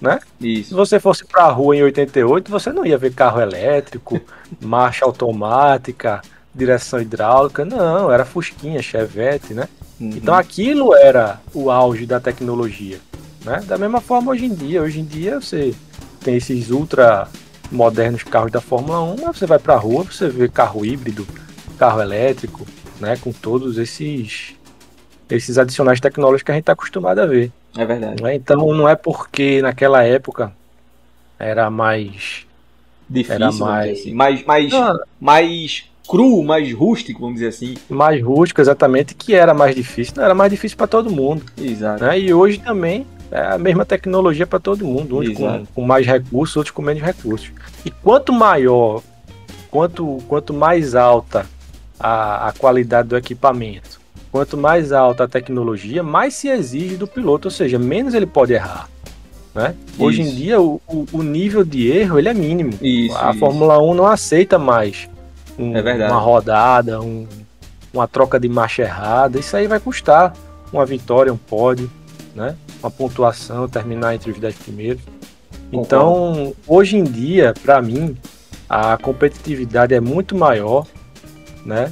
[0.00, 0.18] né?
[0.40, 0.70] Isso.
[0.70, 4.20] Se você fosse para a rua em 88, você não ia ver carro elétrico,
[4.60, 6.20] marcha automática,
[6.54, 9.68] direção hidráulica, não, era Fusquinha, Chevette, né?
[10.00, 10.10] Uhum.
[10.10, 12.98] Então aquilo era o auge da tecnologia,
[13.44, 13.62] né?
[13.66, 15.74] Da mesma forma hoje em dia, hoje em dia você
[16.20, 17.28] tem esses ultra
[17.70, 21.26] modernos carros da Fórmula 1, mas você vai para a rua, você vê carro híbrido,
[21.78, 22.66] carro elétrico,
[23.00, 24.56] né, com todos esses
[25.30, 27.50] esses adicionais tecnológicos que a gente está acostumado a ver.
[27.76, 28.22] É verdade.
[28.22, 28.34] Né?
[28.34, 30.52] Então não é porque naquela época
[31.38, 32.46] era mais
[33.08, 34.14] difícil, era mais assim.
[34.14, 34.98] mais mais, ah.
[35.20, 37.76] mais cru, mais rústico, vamos dizer assim.
[37.88, 40.14] Mais rústico, exatamente, que era mais difícil.
[40.16, 41.44] Não, era mais difícil para todo mundo.
[41.60, 42.04] Exato.
[42.04, 42.20] Né?
[42.20, 46.56] E hoje também é a mesma tecnologia para todo mundo, uns com, com, mais recursos,
[46.56, 47.50] outros com menos recursos.
[47.84, 49.02] E quanto maior,
[49.70, 51.46] quanto, quanto mais alta
[51.98, 53.95] a, a qualidade do equipamento,
[54.36, 58.52] quanto mais alta a tecnologia, mais se exige do piloto, ou seja, menos ele pode
[58.52, 58.86] errar.
[59.54, 59.74] Né?
[59.98, 62.74] Hoje em dia, o, o, nível de erro ele é mínimo.
[62.82, 63.38] Isso, a isso.
[63.38, 65.08] Fórmula 1 não aceita mais
[65.58, 67.26] um, é uma rodada, um,
[67.94, 69.38] uma troca de marcha errada.
[69.38, 70.34] Isso aí vai custar
[70.70, 71.90] uma vitória, um pódio,
[72.34, 72.54] né?
[72.82, 75.02] uma pontuação, terminar entre os 10 primeiros.
[75.72, 78.14] Então, hoje em dia, para mim,
[78.68, 80.86] a competitividade é muito maior,
[81.64, 81.90] né?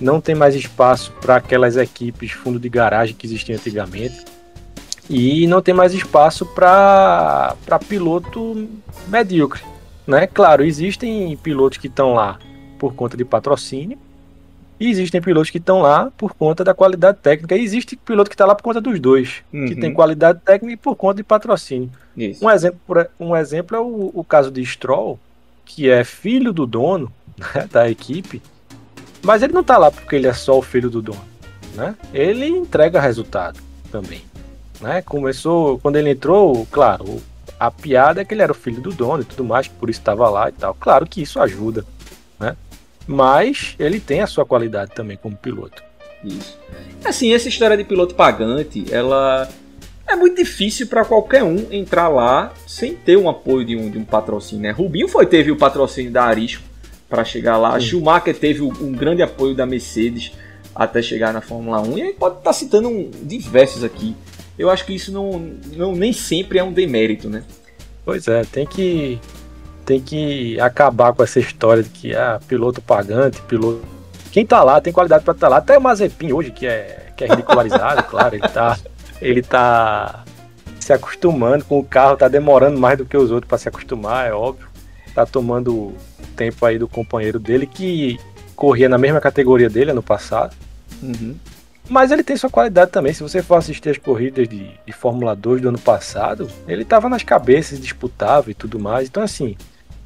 [0.00, 4.24] Não tem mais espaço para aquelas equipes fundo de garagem que existiam antigamente.
[5.08, 7.54] E não tem mais espaço para
[7.88, 8.68] piloto
[9.06, 9.62] medíocre.
[10.06, 10.26] Né?
[10.26, 12.38] Claro, existem pilotos que estão lá
[12.78, 13.98] por conta de patrocínio,
[14.78, 17.56] e existem pilotos que estão lá por conta da qualidade técnica.
[17.56, 19.66] E existe piloto que está lá por conta dos dois, uhum.
[19.66, 21.90] que tem qualidade técnica e por conta de patrocínio.
[22.16, 22.44] Isso.
[22.44, 25.18] Um exemplo, um exemplo é o, o caso de Stroll,
[25.64, 28.42] que é filho do dono né, da equipe,
[29.26, 31.24] mas ele não tá lá porque ele é só o filho do dono,
[31.74, 31.96] né?
[32.14, 33.58] Ele entrega resultado
[33.90, 34.22] também,
[34.80, 35.02] né?
[35.02, 37.20] Começou quando ele entrou, claro,
[37.58, 39.98] a piada é que ele era o filho do dono e tudo mais, por isso
[39.98, 40.74] estava lá e tal.
[40.74, 41.84] Claro que isso ajuda,
[42.38, 42.56] né?
[43.04, 45.82] Mas ele tem a sua qualidade também como piloto.
[46.22, 46.56] Isso.
[47.04, 49.48] Assim, essa história de piloto pagante, ela
[50.06, 53.98] é muito difícil para qualquer um entrar lá sem ter um apoio de um, de
[53.98, 54.70] um patrocínio, né?
[54.70, 56.62] Rubinho foi teve o patrocínio da Arisco
[57.08, 57.78] para chegar lá.
[57.78, 57.86] Sim.
[57.86, 60.32] Schumacher teve um grande apoio da Mercedes
[60.74, 64.14] até chegar na Fórmula 1 e a gente pode estar tá citando um, diversos aqui.
[64.58, 65.38] Eu acho que isso não,
[65.74, 67.44] não nem sempre é um demérito, né?
[68.04, 69.18] Pois é, tem que
[69.84, 73.82] tem que acabar com essa história de que ah, piloto pagante, piloto
[74.32, 75.56] quem tá lá tem qualidade para estar tá lá.
[75.58, 78.78] Até o Mazepin hoje que é que é ridicularizado, claro, ele tá
[79.20, 80.24] ele tá
[80.78, 84.28] se acostumando com o carro, tá demorando mais do que os outros para se acostumar,
[84.28, 84.68] é óbvio.
[85.14, 85.94] Tá tomando
[86.36, 88.18] tempo aí do companheiro dele que
[88.54, 90.54] corria na mesma categoria dele ano passado.
[91.02, 91.34] Uhum.
[91.88, 93.12] Mas ele tem sua qualidade também.
[93.12, 97.08] Se você for assistir as corridas de, de Fórmula 2 do ano passado, ele estava
[97.08, 99.08] nas cabeças, disputava e tudo mais.
[99.08, 99.56] Então, assim,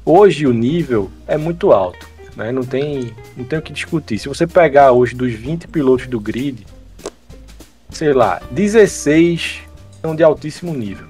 [0.05, 2.07] hoje o nível é muito alto.
[2.35, 2.51] Né?
[2.51, 4.19] Não, tem, não tem o que discutir.
[4.19, 6.65] Se você pegar hoje dos 20 pilotos do grid,
[7.89, 9.61] sei lá, 16
[10.01, 11.07] são de altíssimo nível.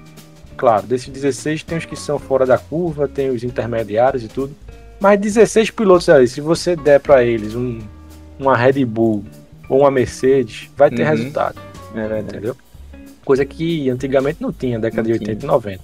[0.56, 4.54] Claro, desses 16 tem os que são fora da curva, tem os intermediários e tudo.
[5.02, 7.80] Mas 16 pilotos ali, se você der para eles um,
[8.38, 9.24] uma Red Bull
[9.68, 11.08] ou uma Mercedes, vai ter uhum.
[11.08, 11.60] resultado.
[11.92, 12.22] É verdade.
[12.22, 12.56] Entendeu?
[13.24, 15.44] Coisa que antigamente não tinha, década não de 80 tinha.
[15.44, 15.82] e 90.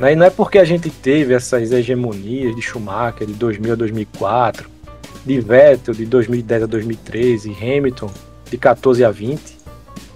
[0.00, 0.12] Né?
[0.12, 4.68] E não é porque a gente teve essas hegemonias de Schumacher de 2000 a 2004,
[5.24, 8.10] de Vettel de 2010 a 2013, Hamilton
[8.50, 9.40] de 14 a 20.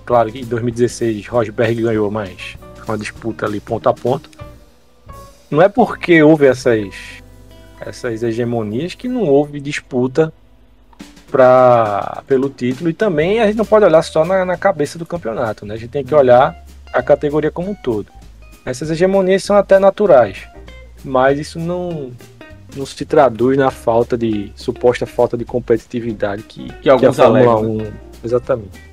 [0.04, 2.56] Claro que em 2016 Rosberg ganhou, mas
[2.88, 4.28] uma disputa ali ponto a ponto.
[5.48, 7.21] Não é porque houve essas
[7.86, 10.32] essas hegemonias que não houve disputa
[11.30, 15.06] pra, pelo título e também a gente não pode olhar só na, na cabeça do
[15.06, 15.74] campeonato, né?
[15.74, 18.06] A gente tem que olhar a categoria como um todo.
[18.64, 20.46] Essas hegemonias são até naturais,
[21.02, 22.12] mas isso não,
[22.76, 27.56] não se traduz na falta de suposta falta de competitividade que, que, que a Fórmula
[27.56, 27.92] 1 né?
[28.22, 28.92] exatamente.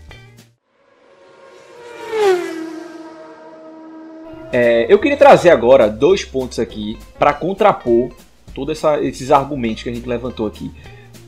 [4.51, 8.09] É, eu queria trazer agora dois pontos aqui para contrapor
[8.65, 10.71] todos esses argumentos que a gente levantou aqui.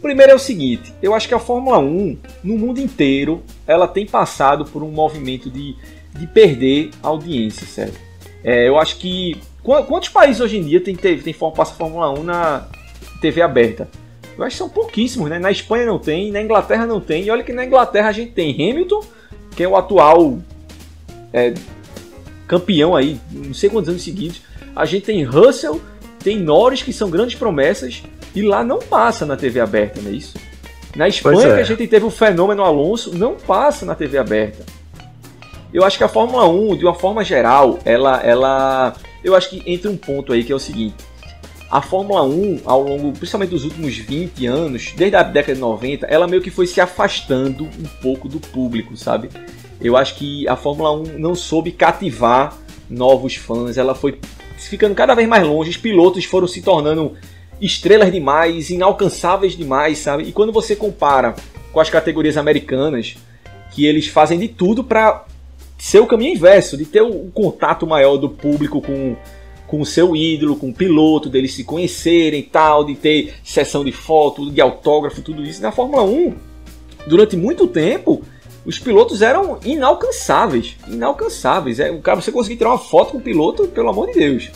[0.02, 4.06] Primeiro é o seguinte, eu acho que a Fórmula 1, no mundo inteiro, ela tem
[4.06, 5.76] passado por um movimento de,
[6.18, 7.94] de perder audiência, sério.
[8.44, 9.38] É, eu acho que.
[9.64, 12.68] Quantos países hoje em dia tem, tem, tem passa Fórmula 1 na
[13.22, 13.88] TV aberta?
[14.36, 15.38] Eu acho que são pouquíssimos, né?
[15.38, 17.26] Na Espanha não tem, na Inglaterra não tem.
[17.26, 19.02] E olha que na Inglaterra a gente tem Hamilton,
[19.56, 20.40] que é o atual
[21.32, 21.54] é,
[22.48, 24.42] campeão aí, não sei quantos anos seguidos.
[24.76, 25.80] A gente tem Russell,
[26.24, 28.04] tem Norris, que são grandes promessas,
[28.34, 30.38] e lá não passa na TV aberta, não é isso?
[30.96, 31.56] Na Espanha, é.
[31.56, 34.66] que a gente teve o fenômeno Alonso, não passa na TV aberta.
[35.74, 38.94] Eu acho que a Fórmula 1, de uma forma geral, ela, ela.
[39.24, 40.96] Eu acho que entra um ponto aí que é o seguinte.
[41.70, 46.06] A Fórmula 1, ao longo, principalmente dos últimos 20 anos, desde a década de 90,
[46.08, 49.30] ela meio que foi se afastando um pouco do público, sabe?
[49.80, 52.58] Eu acho que a Fórmula 1 não soube cativar
[52.90, 54.20] novos fãs, ela foi
[54.68, 57.14] ficando cada vez mais longe, os pilotos foram se tornando
[57.60, 60.24] estrelas demais, inalcançáveis demais, sabe?
[60.24, 61.36] E quando você compara
[61.72, 63.16] com as categorias americanas,
[63.72, 65.26] que eles fazem de tudo para
[65.78, 69.16] ser o caminho inverso, de ter o contato maior do público com,
[69.68, 73.84] com o seu ídolo, com o piloto, deles se conhecerem e tal, de ter sessão
[73.84, 75.62] de foto, de autógrafo, tudo isso.
[75.62, 76.36] Na Fórmula 1,
[77.08, 78.24] durante muito tempo,
[78.66, 80.76] os pilotos eram inalcançáveis.
[80.88, 81.80] Inalcançáveis.
[81.80, 84.52] É, o cara, você conseguir tirar uma foto com o piloto, pelo amor de Deus.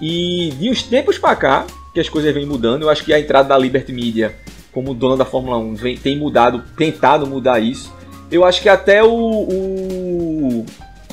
[0.00, 3.20] E de uns tempos para cá, que as coisas vêm mudando, eu acho que a
[3.20, 4.34] entrada da Liberty Media
[4.72, 7.92] como dona da Fórmula 1 vem, tem mudado, tentado mudar isso.
[8.30, 10.66] Eu acho que até o, o,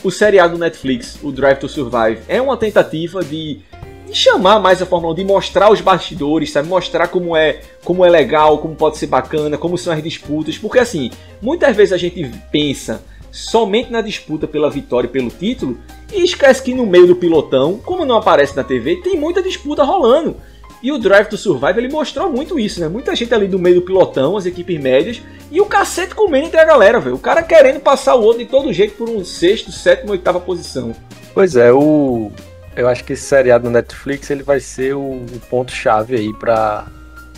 [0.04, 3.62] o seriado do Netflix, o Drive to Survive, é uma tentativa de,
[4.06, 6.68] de chamar mais a Fórmula 1, de mostrar os bastidores, sabe?
[6.68, 10.58] Mostrar como é, como é legal, como pode ser bacana, como são as disputas.
[10.58, 15.78] Porque assim, muitas vezes a gente pensa somente na disputa pela vitória e pelo título
[16.14, 19.84] e esquece que no meio do pilotão, como não aparece na TV, tem muita disputa
[19.84, 20.38] rolando.
[20.82, 22.88] E o Drive to Survive ele mostrou muito isso, né?
[22.88, 26.60] Muita gente ali do meio do pilotão, as equipes médias, e o cacete comendo entre
[26.60, 27.16] a galera, velho.
[27.16, 30.96] O cara querendo passar o outro de todo jeito por um sexto, sétimo, oitava posição.
[31.34, 32.32] Pois é, o.
[32.76, 36.86] Eu acho que esse seriado no Netflix ele vai ser o, o ponto-chave aí pra,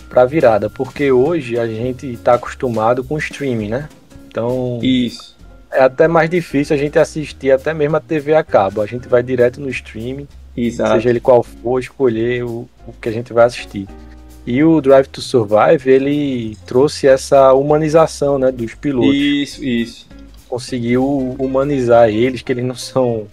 [0.08, 0.68] pra virada.
[0.68, 3.88] Porque hoje a gente tá acostumado com streaming, né?
[4.26, 4.80] Então.
[4.82, 5.36] Isso.
[5.70, 8.80] É até mais difícil a gente assistir até mesmo a TV a cabo.
[8.80, 10.26] A gente vai direto no streaming.
[10.56, 10.94] Exato.
[10.94, 13.86] Seja ele qual for, escolher o, o que a gente vai assistir.
[14.46, 19.14] E o Drive to Survive, ele trouxe essa humanização, né, dos pilotos.
[19.14, 20.08] Isso, isso.
[20.48, 23.26] Conseguiu humanizar eles, que eles não são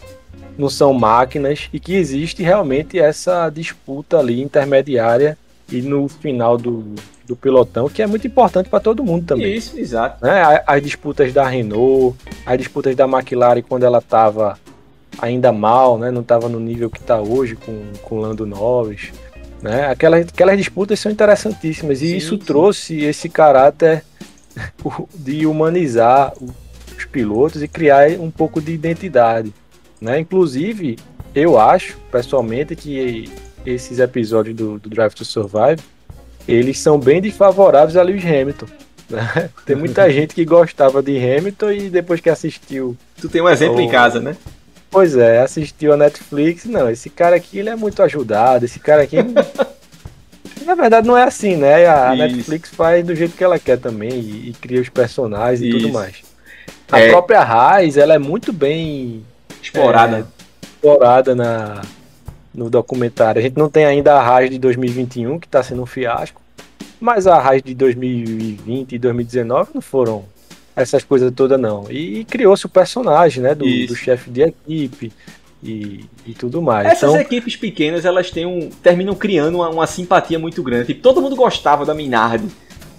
[0.57, 5.37] não são máquinas e que existe realmente essa disputa ali intermediária
[5.69, 9.55] e no final do, do pelotão, que é muito importante para todo mundo também.
[9.55, 10.23] Isso, exato.
[10.23, 10.61] Né?
[10.65, 12.15] As disputas da Renault,
[12.45, 14.57] as disputas da McLaren quando ela estava
[15.19, 16.11] ainda mal, né?
[16.11, 19.11] não estava no nível que está hoje com, com Lando Norris.
[19.61, 19.87] Né?
[19.87, 22.45] Aquelas, aquelas disputas são interessantíssimas e sim, isso sim.
[22.45, 24.03] trouxe esse caráter
[25.15, 29.53] de humanizar os pilotos e criar um pouco de identidade.
[29.99, 30.19] Né?
[30.19, 30.97] Inclusive,
[31.33, 33.29] eu acho, pessoalmente, que
[33.65, 35.81] esses episódios do, do Drive to Survive
[36.47, 38.67] eles são bem desfavoráveis a Lewis Hamilton.
[39.09, 39.49] Né?
[39.65, 42.95] Tem muita gente que gostava de Hamilton e depois que assistiu.
[43.19, 43.81] Tu tem um exemplo o...
[43.81, 44.35] em casa, né?
[44.89, 49.01] Pois é, assistiu a Netflix, não, esse cara aqui ele é muito ajudado, esse cara
[49.01, 49.17] aqui.
[50.65, 51.85] Na verdade não é assim, né?
[51.85, 52.23] A Isso.
[52.23, 55.79] Netflix faz do jeito que ela quer também e, e cria os personagens e Isso.
[55.79, 56.23] tudo mais.
[56.89, 57.09] A é...
[57.09, 59.23] própria Raiz, ela é muito bem
[59.65, 61.81] explorada, é, explorada na,
[62.53, 63.39] no documentário.
[63.39, 66.41] A gente não tem ainda a Raiz de 2021, que está sendo um fiasco,
[66.99, 70.25] mas a Raiz de 2020 e 2019 não foram
[70.75, 71.85] essas coisas todas não.
[71.89, 75.11] E, e criou-se o personagem, né, do, do chefe de equipe
[75.63, 76.87] e, e, tudo mais.
[76.87, 77.21] Essas então...
[77.21, 80.87] equipes pequenas, elas têm um, terminam criando uma, uma, simpatia muito grande.
[80.87, 82.47] Tipo, todo mundo gostava da Minardi,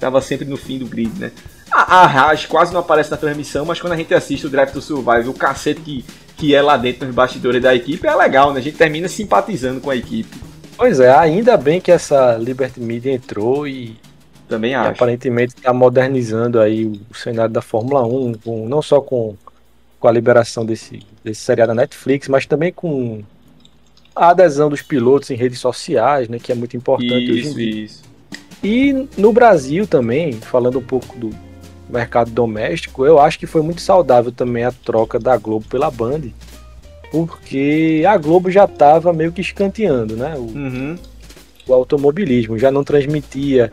[0.01, 1.31] tava sempre no fim do grid, né?
[1.71, 4.73] A, a Raj quase não aparece na transmissão, mas quando a gente assiste o Drive
[4.73, 6.05] to Survive, o cacete que,
[6.37, 8.61] que é lá dentro nos bastidores da equipe é legal, né?
[8.61, 10.37] A gente termina simpatizando com a equipe.
[10.77, 13.97] Pois é, ainda bem que essa Liberty Media entrou e,
[14.49, 14.91] também acho.
[14.91, 19.35] aparentemente está modernizando aí o cenário da Fórmula 1, com, não só com,
[19.99, 23.23] com a liberação desse, desse seriado da Netflix, mas também com
[24.15, 27.55] a adesão dos pilotos em redes sociais, né, que é muito importante isso, hoje em
[27.55, 27.85] dia.
[27.85, 28.03] Isso.
[28.63, 31.31] E no Brasil também, falando um pouco do
[31.89, 36.23] mercado doméstico, eu acho que foi muito saudável também a troca da Globo pela Band,
[37.11, 40.35] porque a Globo já estava meio que escanteando, né?
[40.37, 40.99] O, uhum.
[41.67, 43.73] o automobilismo, já não transmitia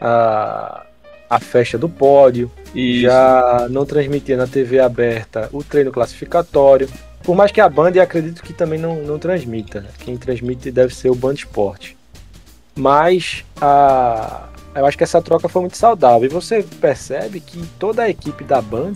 [0.00, 0.84] a,
[1.28, 3.02] a festa do pódio, Isso.
[3.02, 6.88] já não transmitia na TV aberta o treino classificatório.
[7.22, 9.86] Por mais que a Band, acredito que também não, não transmita.
[9.98, 11.96] Quem transmite deve ser o Band Esporte.
[12.76, 16.24] Mas a, eu acho que essa troca foi muito saudável.
[16.24, 18.94] E você percebe que toda a equipe da Band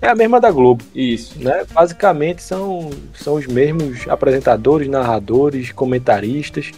[0.00, 0.84] é a mesma da Globo.
[0.94, 1.38] Isso.
[1.42, 1.64] Né?
[1.72, 6.70] Basicamente são, são os mesmos apresentadores, narradores, comentaristas.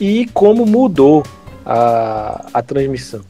[0.00, 1.22] E como mudou
[1.64, 3.20] a, a transmissão.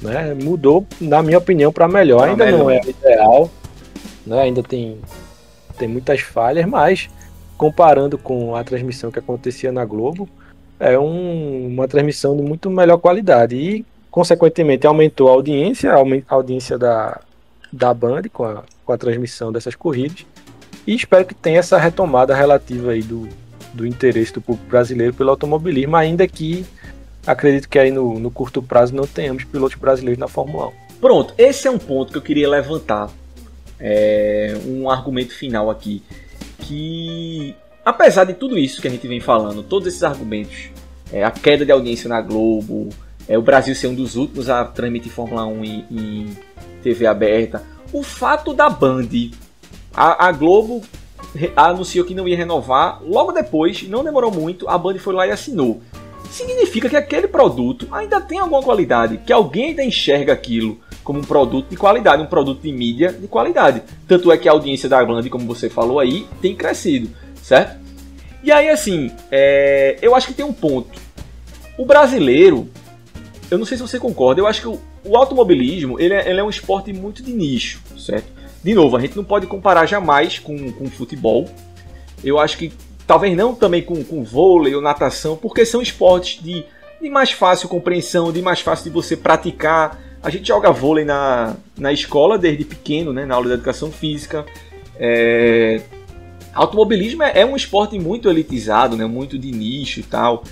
[0.00, 0.34] Né?
[0.34, 2.20] Mudou, na minha opinião, para melhor.
[2.20, 2.58] Pra Ainda melhor.
[2.58, 3.50] não é ideal,
[4.26, 4.42] né?
[4.42, 4.98] ainda tem,
[5.78, 7.08] tem muitas falhas, mas
[7.56, 10.28] comparando com a transmissão que acontecia na Globo,
[10.78, 16.78] é um, uma transmissão de muito melhor qualidade e, consequentemente, aumentou a audiência, a audiência
[16.78, 17.20] da,
[17.72, 20.26] da Band com a, com a transmissão dessas corridas.
[20.86, 23.28] E espero que tenha essa retomada relativa aí do,
[23.74, 26.64] do interesse do público brasileiro pelo automobilismo, ainda que
[27.26, 30.72] acredito que aí no, no curto prazo não tenhamos pilotos brasileiros na Fórmula 1.
[31.00, 33.10] Pronto, esse é um ponto que eu queria levantar.
[33.78, 36.02] É, um argumento final aqui.
[36.58, 37.54] Que
[37.86, 40.70] apesar de tudo isso que a gente vem falando, todos esses argumentos,
[41.12, 42.88] é, a queda de audiência na Globo,
[43.28, 46.36] é, o Brasil ser um dos últimos a transmitir Fórmula 1 em, em
[46.82, 47.62] TV aberta,
[47.92, 49.06] o fato da Band,
[49.94, 50.82] a, a Globo
[51.54, 55.30] anunciou que não ia renovar, logo depois, não demorou muito, a Band foi lá e
[55.30, 55.80] assinou.
[56.28, 61.24] Significa que aquele produto ainda tem alguma qualidade, que alguém ainda enxerga aquilo como um
[61.24, 63.80] produto de qualidade, um produto de mídia de qualidade.
[64.08, 67.10] Tanto é que a audiência da Band, como você falou aí, tem crescido
[67.46, 67.78] certo?
[68.42, 71.00] E aí, assim, é, eu acho que tem um ponto.
[71.78, 72.68] O brasileiro,
[73.48, 76.40] eu não sei se você concorda, eu acho que o, o automobilismo ele é, ele
[76.40, 78.26] é, um esporte muito de nicho, certo?
[78.64, 81.48] De novo, a gente não pode comparar jamais com, com futebol.
[82.24, 82.72] Eu acho que
[83.06, 86.64] talvez não também com, com vôlei ou natação, porque são esportes de,
[87.00, 90.00] de mais fácil compreensão, de mais fácil de você praticar.
[90.20, 94.44] A gente joga vôlei na, na escola desde pequeno, né, na aula de educação física.
[94.98, 95.80] É,
[96.56, 99.04] Automobilismo é, é um esporte muito elitizado, né?
[99.04, 100.42] muito de nicho e tal.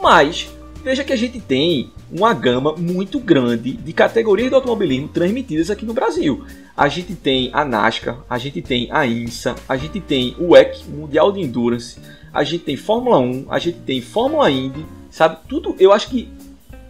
[0.00, 0.48] Mas
[0.84, 5.86] veja que a gente tem uma gama muito grande de categorias do automobilismo transmitidas aqui
[5.86, 6.44] no Brasil.
[6.76, 10.84] A gente tem a NASCAR, a gente tem a INSA, a gente tem o WEC,
[10.86, 11.98] Mundial de Endurance,
[12.32, 15.38] a gente tem Fórmula 1, a gente tem Fórmula Indy, sabe?
[15.48, 16.28] Tudo, eu acho que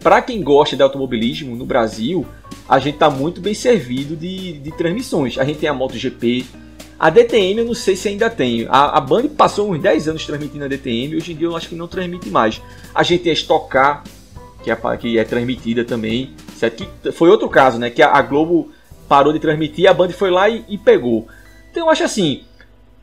[0.01, 2.25] para quem gosta de automobilismo no Brasil,
[2.67, 5.37] a gente está muito bem servido de, de transmissões.
[5.37, 6.45] A gente tem a MotoGP,
[6.99, 8.65] a DTM eu não sei se ainda tem.
[8.69, 11.69] A, a Band passou uns 10 anos transmitindo a DTM, hoje em dia eu acho
[11.69, 12.61] que não transmite mais.
[12.93, 14.01] A gente tem a
[14.63, 16.33] que é, que é transmitida também.
[16.55, 16.87] Certo?
[17.01, 17.89] Que foi outro caso, né?
[17.89, 18.71] Que a, a Globo
[19.07, 21.27] parou de transmitir, a Band foi lá e, e pegou.
[21.69, 22.43] Então eu acho assim,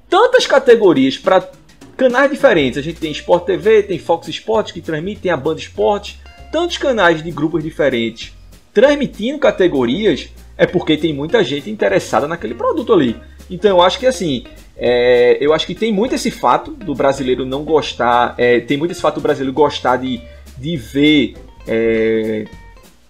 [0.08, 1.48] tantas categorias para
[1.96, 2.78] canais diferentes.
[2.78, 6.18] A gente tem Sport TV, tem Fox Sports que transmite, tem a Band Esportes,
[6.50, 8.32] tantos canais de grupos diferentes
[8.72, 13.16] transmitindo categorias, é porque tem muita gente interessada naquele produto ali.
[13.50, 14.44] Então eu acho que assim,
[14.76, 18.92] é, eu acho que tem muito esse fato do brasileiro não gostar, é, tem muito
[18.92, 20.20] esse fato do brasileiro gostar de,
[20.58, 21.34] de ver
[21.66, 22.46] é,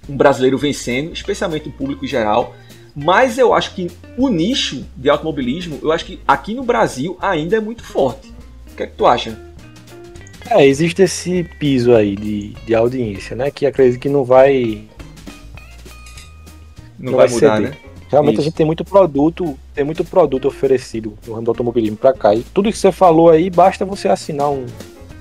[0.08, 2.54] um brasileiro vencendo, especialmente o público geral.
[2.94, 7.56] Mas eu acho que o nicho de automobilismo, eu acho que aqui no Brasil ainda
[7.56, 8.28] é muito forte.
[8.70, 9.38] O que é que tu acha?
[10.50, 13.50] É, existe esse piso aí de, de audiência, né?
[13.50, 14.82] Que acredito que não vai.
[16.98, 17.70] Não, não vai, vai mudar, ceder.
[17.70, 17.91] né?
[18.12, 18.42] Realmente Isso.
[18.42, 22.34] a gente tem muito produto, tem muito produto oferecido no ramo do automobilismo para cá.
[22.34, 24.66] E tudo que você falou aí, basta você assinar um,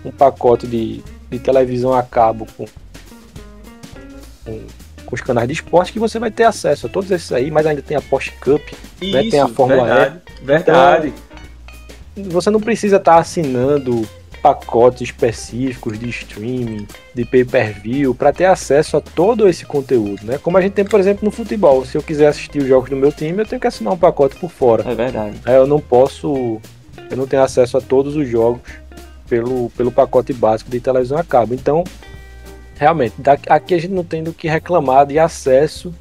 [0.04, 2.66] um pacote de, de televisão a cabo com,
[4.44, 4.60] com,
[5.06, 7.66] com, os canais de esporte que você vai ter acesso a todos esses aí, mas
[7.66, 8.62] ainda tem a Porsche Cup,
[9.02, 10.46] Isso, né, tem a Fórmula verdade, E.
[10.46, 11.14] Verdade.
[12.18, 14.06] Então, você não precisa estar tá assinando
[14.42, 20.38] pacotes específicos de streaming, de pay-per-view, para ter acesso a todo esse conteúdo, né?
[20.38, 21.86] Como a gente tem, por exemplo, no futebol.
[21.86, 24.36] Se eu quiser assistir os jogos do meu time, eu tenho que assinar um pacote
[24.36, 24.90] por fora.
[24.90, 25.40] É verdade.
[25.46, 26.60] Eu não posso,
[27.10, 28.62] eu não tenho acesso a todos os jogos
[29.30, 31.54] pelo, pelo pacote básico de televisão a cabo.
[31.54, 31.84] Então,
[32.76, 33.16] realmente,
[33.48, 35.94] aqui a gente não tem do que reclamar de acesso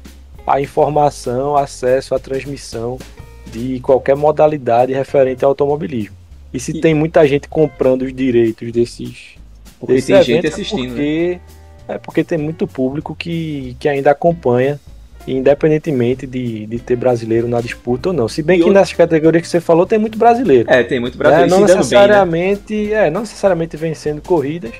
[0.47, 2.97] à informação, acesso à transmissão
[3.45, 6.20] de qualquer modalidade referente ao automobilismo.
[6.53, 6.81] E se e...
[6.81, 9.35] tem muita gente comprando os direitos desses.
[9.79, 10.83] Porque desses tem gente é assistindo.
[10.83, 11.39] É porque,
[11.87, 11.95] né?
[11.95, 14.79] é porque tem muito público que, que ainda acompanha,
[15.27, 18.27] independentemente de, de ter brasileiro na disputa ou não.
[18.27, 18.79] Se bem e que outro...
[18.79, 20.69] nessas categorias que você falou, tem muito brasileiro.
[20.69, 21.53] É, tem muito brasileiro.
[21.53, 23.07] É, não necessariamente, bem, né?
[23.07, 24.73] é, não necessariamente vencendo corridas,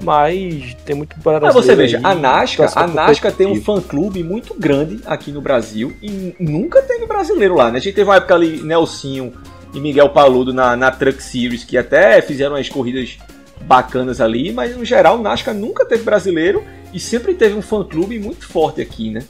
[0.00, 1.54] mas tem muito brasileiro.
[1.54, 5.92] Mas você veja, a NASCAR, a NASCAR tem um fã-clube muito grande aqui no Brasil
[6.02, 7.78] e nunca teve brasileiro lá, né?
[7.78, 9.32] A gente teve uma época ali, Nelsinho
[9.76, 13.18] e Miguel Paludo na, na Truck Series, que até fizeram as corridas
[13.60, 16.64] bacanas ali, mas no geral o NASCAR nunca teve brasileiro
[16.94, 19.22] e sempre teve um fã-clube muito forte aqui, né?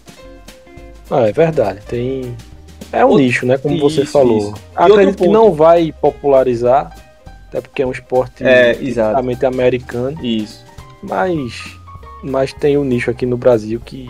[1.11, 1.81] Ah, é verdade.
[1.89, 2.37] Tem.
[2.93, 3.59] É um nicho, né?
[3.59, 4.39] Como isso, você falou.
[4.39, 4.55] Isso.
[4.75, 6.95] Acredito que não vai popularizar,
[7.49, 8.79] até porque é um esporte é,
[9.45, 10.25] americano.
[10.25, 10.65] Isso.
[11.03, 11.77] Mas,
[12.23, 14.09] mas tem um nicho aqui no Brasil que,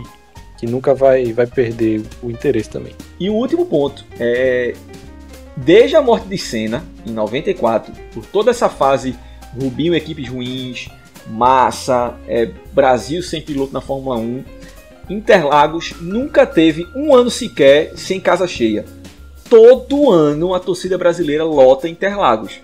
[0.59, 2.93] que nunca vai, vai perder o interesse também.
[3.19, 4.75] E o último ponto é
[5.57, 9.15] Desde a morte de Senna, em 94, por toda essa fase
[9.59, 10.87] Rubinho equipes ruins,
[11.27, 14.43] Massa, é, Brasil sem piloto na Fórmula 1,
[15.09, 18.85] Interlagos nunca teve um ano sequer sem casa cheia.
[19.49, 22.59] Todo ano a torcida brasileira lota Interlagos.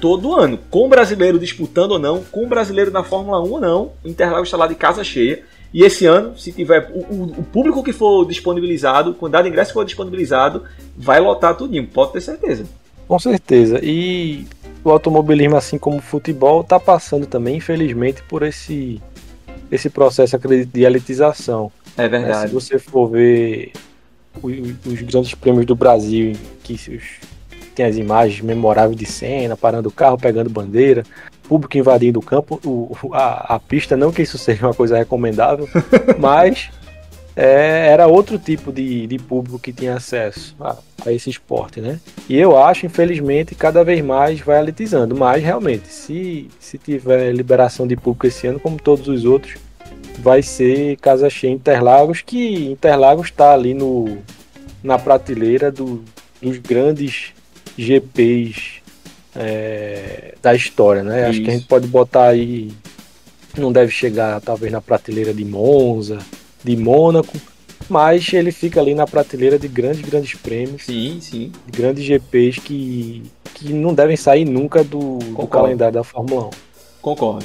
[0.00, 3.60] todo ano, com o brasileiro disputando ou não, com o brasileiro na Fórmula 1 ou
[3.60, 5.42] não, Interlagos está lá de casa cheia.
[5.72, 9.74] E esse ano, se tiver o, o, público que for disponibilizado, quantidade de ingresso que
[9.74, 10.64] for disponibilizado,
[10.96, 12.64] vai lotar tudinho, pode ter certeza.
[13.06, 13.80] Com certeza.
[13.82, 14.46] E
[14.82, 19.00] o automobilismo, assim como o futebol, está passando também, infelizmente, por esse,
[19.70, 21.70] esse processo de elitização.
[21.96, 22.48] É verdade.
[22.48, 23.72] Se você for ver
[24.42, 24.52] os,
[24.86, 26.32] os grandes prêmios do Brasil,
[26.64, 27.20] que os,
[27.74, 31.04] tem as imagens memoráveis de cena, parando o carro, pegando bandeira,
[31.50, 35.68] público invadindo o campo, o, a, a pista, não que isso seja uma coisa recomendável,
[36.16, 36.70] mas
[37.34, 41.98] é, era outro tipo de, de público que tinha acesso a, a, esse esporte, né?
[42.28, 47.84] E eu acho, infelizmente, cada vez mais vai elitizando, mas realmente, se, se tiver liberação
[47.84, 49.56] de público esse ano, como todos os outros,
[50.20, 54.18] vai ser Casa Cheia Interlagos, que Interlagos está ali no,
[54.84, 56.04] na prateleira do,
[56.40, 57.32] dos grandes
[57.76, 58.79] GPs
[59.34, 61.22] é, da história, né?
[61.22, 61.30] Isso.
[61.30, 62.70] Acho que a gente pode botar aí.
[63.56, 66.18] Não deve chegar, talvez, na prateleira de Monza,
[66.62, 67.36] de Mônaco,
[67.88, 70.84] mas ele fica ali na prateleira de grandes, grandes prêmios.
[70.84, 71.52] Sim, sim.
[71.66, 73.24] De grandes GPs que,
[73.54, 76.50] que não devem sair nunca do, do calendário da Fórmula 1.
[77.02, 77.44] Concordo.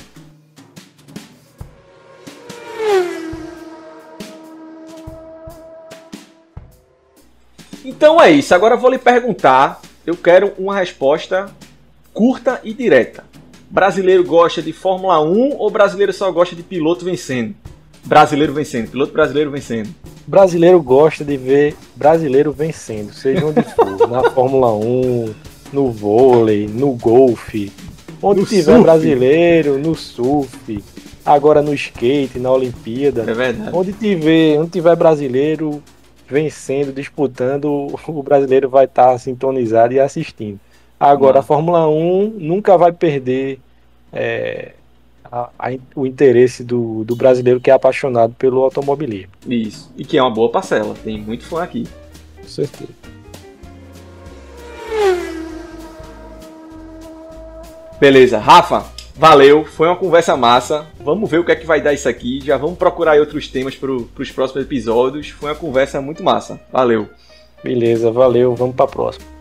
[7.83, 8.53] Então é isso.
[8.53, 9.81] Agora eu vou lhe perguntar.
[10.05, 11.51] Eu quero uma resposta
[12.15, 13.25] curta e direta.
[13.69, 17.53] Brasileiro gosta de Fórmula 1 ou brasileiro só gosta de piloto vencendo?
[18.05, 19.89] Brasileiro vencendo, piloto brasileiro vencendo.
[20.25, 25.35] Brasileiro gosta de ver brasileiro vencendo, seja onde for, na Fórmula 1,
[25.73, 27.71] no vôlei, no golfe,
[28.21, 28.81] onde no tiver surf.
[28.81, 30.83] brasileiro, no surf,
[31.25, 33.29] agora no skate, na Olimpíada.
[33.29, 33.71] É verdade.
[33.73, 35.83] Onde tiver, onde tiver brasileiro
[36.29, 40.59] vencendo, disputando, o brasileiro vai estar sintonizado e assistindo.
[40.99, 43.59] Agora, a Fórmula 1 nunca vai perder
[44.13, 44.73] é,
[45.31, 49.31] a, a, o interesse do, do brasileiro que é apaixonado pelo automobilismo.
[49.47, 51.85] Isso, e que é uma boa parcela, tem muito fã aqui.
[52.41, 52.93] Com certeza.
[57.99, 58.85] Beleza, Rafa,
[59.15, 60.85] valeu, foi uma conversa massa.
[60.99, 62.41] Vamos ver o que é que vai dar isso aqui.
[62.43, 65.29] Já vamos procurar outros temas para os próximos episódios.
[65.29, 66.59] Foi uma conversa muito massa.
[66.71, 67.09] Valeu.
[67.63, 69.34] Beleza, valeu, vamos para a próxima.